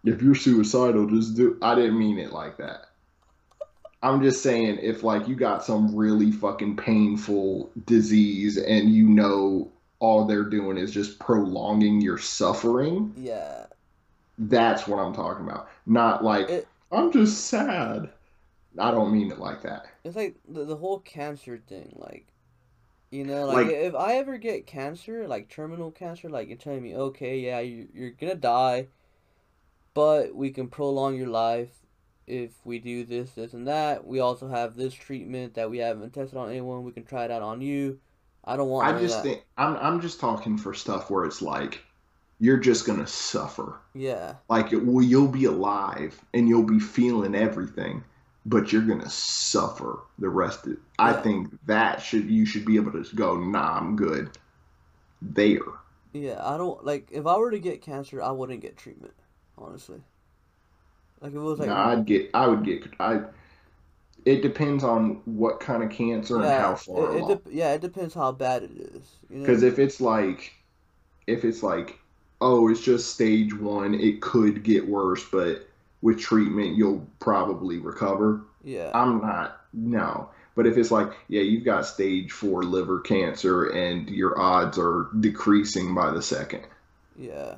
[0.04, 2.86] "If you're suicidal, just do." I didn't mean it like that.
[4.02, 9.70] I'm just saying if like you got some really fucking painful disease and you know
[9.98, 13.64] all they're doing is just prolonging your suffering, Yeah.
[14.36, 15.68] that's what I'm talking about.
[15.86, 18.10] Not like It- I'm just sad.
[18.78, 19.86] I don't mean it like that.
[20.04, 22.26] It's like the, the whole cancer thing, like,
[23.14, 26.82] you know, like, Like- if I ever get cancer, like terminal cancer, like you're telling
[26.82, 28.88] me, okay, yeah, you, you're gonna die,
[29.94, 31.70] but we can prolong your life
[32.26, 34.06] if we do this, this, and that.
[34.06, 36.84] We also have this treatment that we haven't tested on anyone.
[36.84, 38.00] We can try it out on you.
[38.44, 39.22] I don't want I just that.
[39.22, 41.80] think I'm I'm just talking for stuff where it's like
[42.40, 43.78] you're just gonna suffer.
[43.94, 48.04] Yeah, Like it, well, you'll be alive and you'll be feeling everything,
[48.46, 50.78] but you're gonna suffer the rest of.
[50.98, 51.22] I Yeah.
[51.22, 53.36] think that should you should be able to go.
[53.36, 54.30] Nah, I'm good.
[55.22, 55.62] There.
[56.12, 59.14] Yeah, I don't like if I were to get cancer, I wouldn't get treatment,
[59.58, 60.02] honestly.
[61.20, 62.30] Like if it was like nah, I'd get.
[62.34, 62.84] I would get.
[63.00, 63.22] I.
[64.24, 67.40] It depends on what kind of cancer and yeah, how far it, it along.
[67.50, 69.18] yeah, it depends how bad it is.
[69.28, 69.42] You know?
[69.42, 70.52] Because if it's like,
[71.26, 71.98] if it's like,
[72.40, 75.68] oh, it's just stage one, it could get worse, but
[76.04, 78.42] with treatment, you'll probably recover.
[78.62, 80.28] yeah, I'm not, no.
[80.54, 85.08] But if it's like, yeah, you've got stage four liver cancer and your odds are
[85.18, 86.66] decreasing by the second,
[87.18, 87.54] yeah.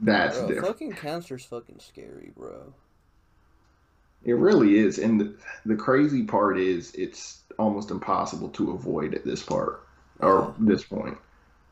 [0.00, 0.66] that's Bro, different.
[0.68, 2.72] fucking cancer's fucking scary, bro.
[4.24, 4.98] It really is.
[4.98, 5.34] And the,
[5.66, 9.84] the crazy part is it's almost impossible to avoid at this part
[10.20, 11.18] or this point.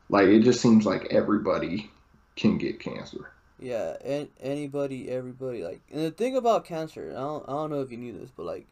[0.09, 1.89] Like, it just seems like everybody
[2.35, 3.31] can get cancer.
[3.61, 7.81] Yeah, and anybody, everybody, like, and the thing about cancer, I don't, I don't know
[7.81, 8.65] if you knew this, but like,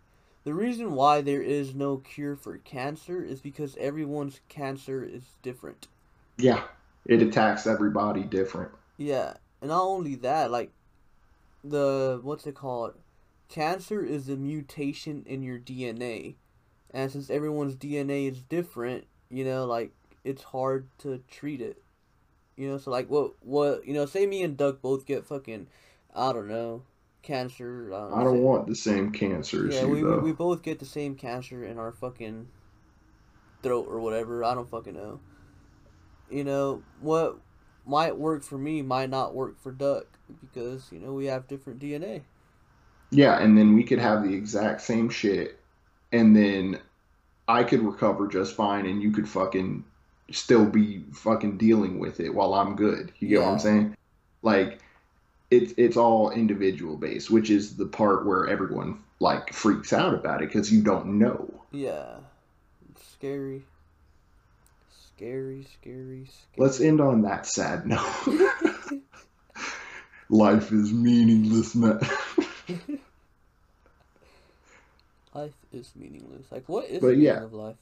[0.46, 5.88] the reason why there is no cure for cancer is because everyone's cancer is different.
[6.38, 6.64] Yeah,
[7.06, 8.72] it attacks everybody different.
[8.98, 10.72] Yeah, and not only that, like,
[11.64, 12.96] the, what's it called?
[13.48, 16.36] Cancer is a mutation in your DNA.
[16.92, 19.92] And since everyone's DNA is different, you know, like,
[20.24, 21.82] it's hard to treat it.
[22.60, 25.68] You know, so like, what, what, you know, say me and Doug both get fucking,
[26.14, 26.82] I don't know,
[27.24, 27.90] cancer.
[27.94, 30.20] I don't, I don't want the same cancer as Yeah, we, though.
[30.20, 32.48] we both get the same cancer in our fucking
[33.64, 34.44] throat or whatever.
[34.44, 35.22] I don't fucking know.
[36.30, 37.38] You know, what
[37.88, 40.06] might work for me might not work for Duck
[40.42, 42.24] because, you know, we have different DNA.
[43.12, 45.58] Yeah, and then we could have the exact same shit,
[46.12, 46.80] and then
[47.48, 49.86] I could recover just fine, and you could fucking
[50.32, 53.12] still be fucking dealing with it while I'm good.
[53.20, 53.98] You get what I'm saying?
[54.42, 54.80] Like,
[55.52, 60.42] it's it's all individual based, which is the part where everyone like freaks out about
[60.42, 61.50] it because you don't know.
[61.72, 62.18] Yeah.
[62.92, 63.64] It's scary.
[65.16, 66.58] Scary, scary, scary.
[66.58, 69.04] Let's end on that sad note.
[70.30, 72.00] Life is meaningless, man.
[75.34, 76.46] Life is meaningless.
[76.52, 77.76] Like, what is But the meaning of life?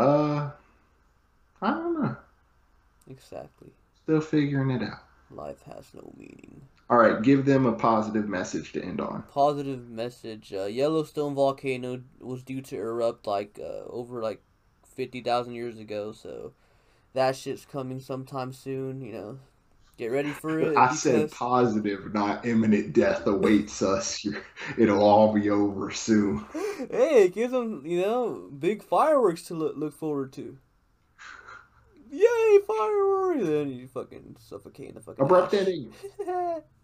[0.00, 0.50] Uh,
[1.62, 2.16] I don't know.
[3.08, 3.70] Exactly.
[4.02, 5.04] Still figuring it out.
[5.30, 6.62] Life has no meaning.
[6.88, 9.22] All right, give them a positive message to end on.
[9.32, 10.52] positive message.
[10.52, 14.42] Uh, Yellowstone volcano was due to erupt like uh, over like
[14.84, 16.52] fifty thousand years ago, so
[17.12, 19.00] that shit's coming sometime soon.
[19.02, 19.38] You know,
[20.00, 20.76] get ready for it.
[20.76, 24.26] I said positive, not imminent death awaits us.
[24.78, 26.44] It'll all be over soon.
[26.52, 30.56] hey, it gives them you know big fireworks to look look forward to.
[32.10, 33.44] Yay, fireworks!
[33.44, 35.24] Then you fucking suffocate in the fucking.
[35.24, 35.92] Abrupt ending.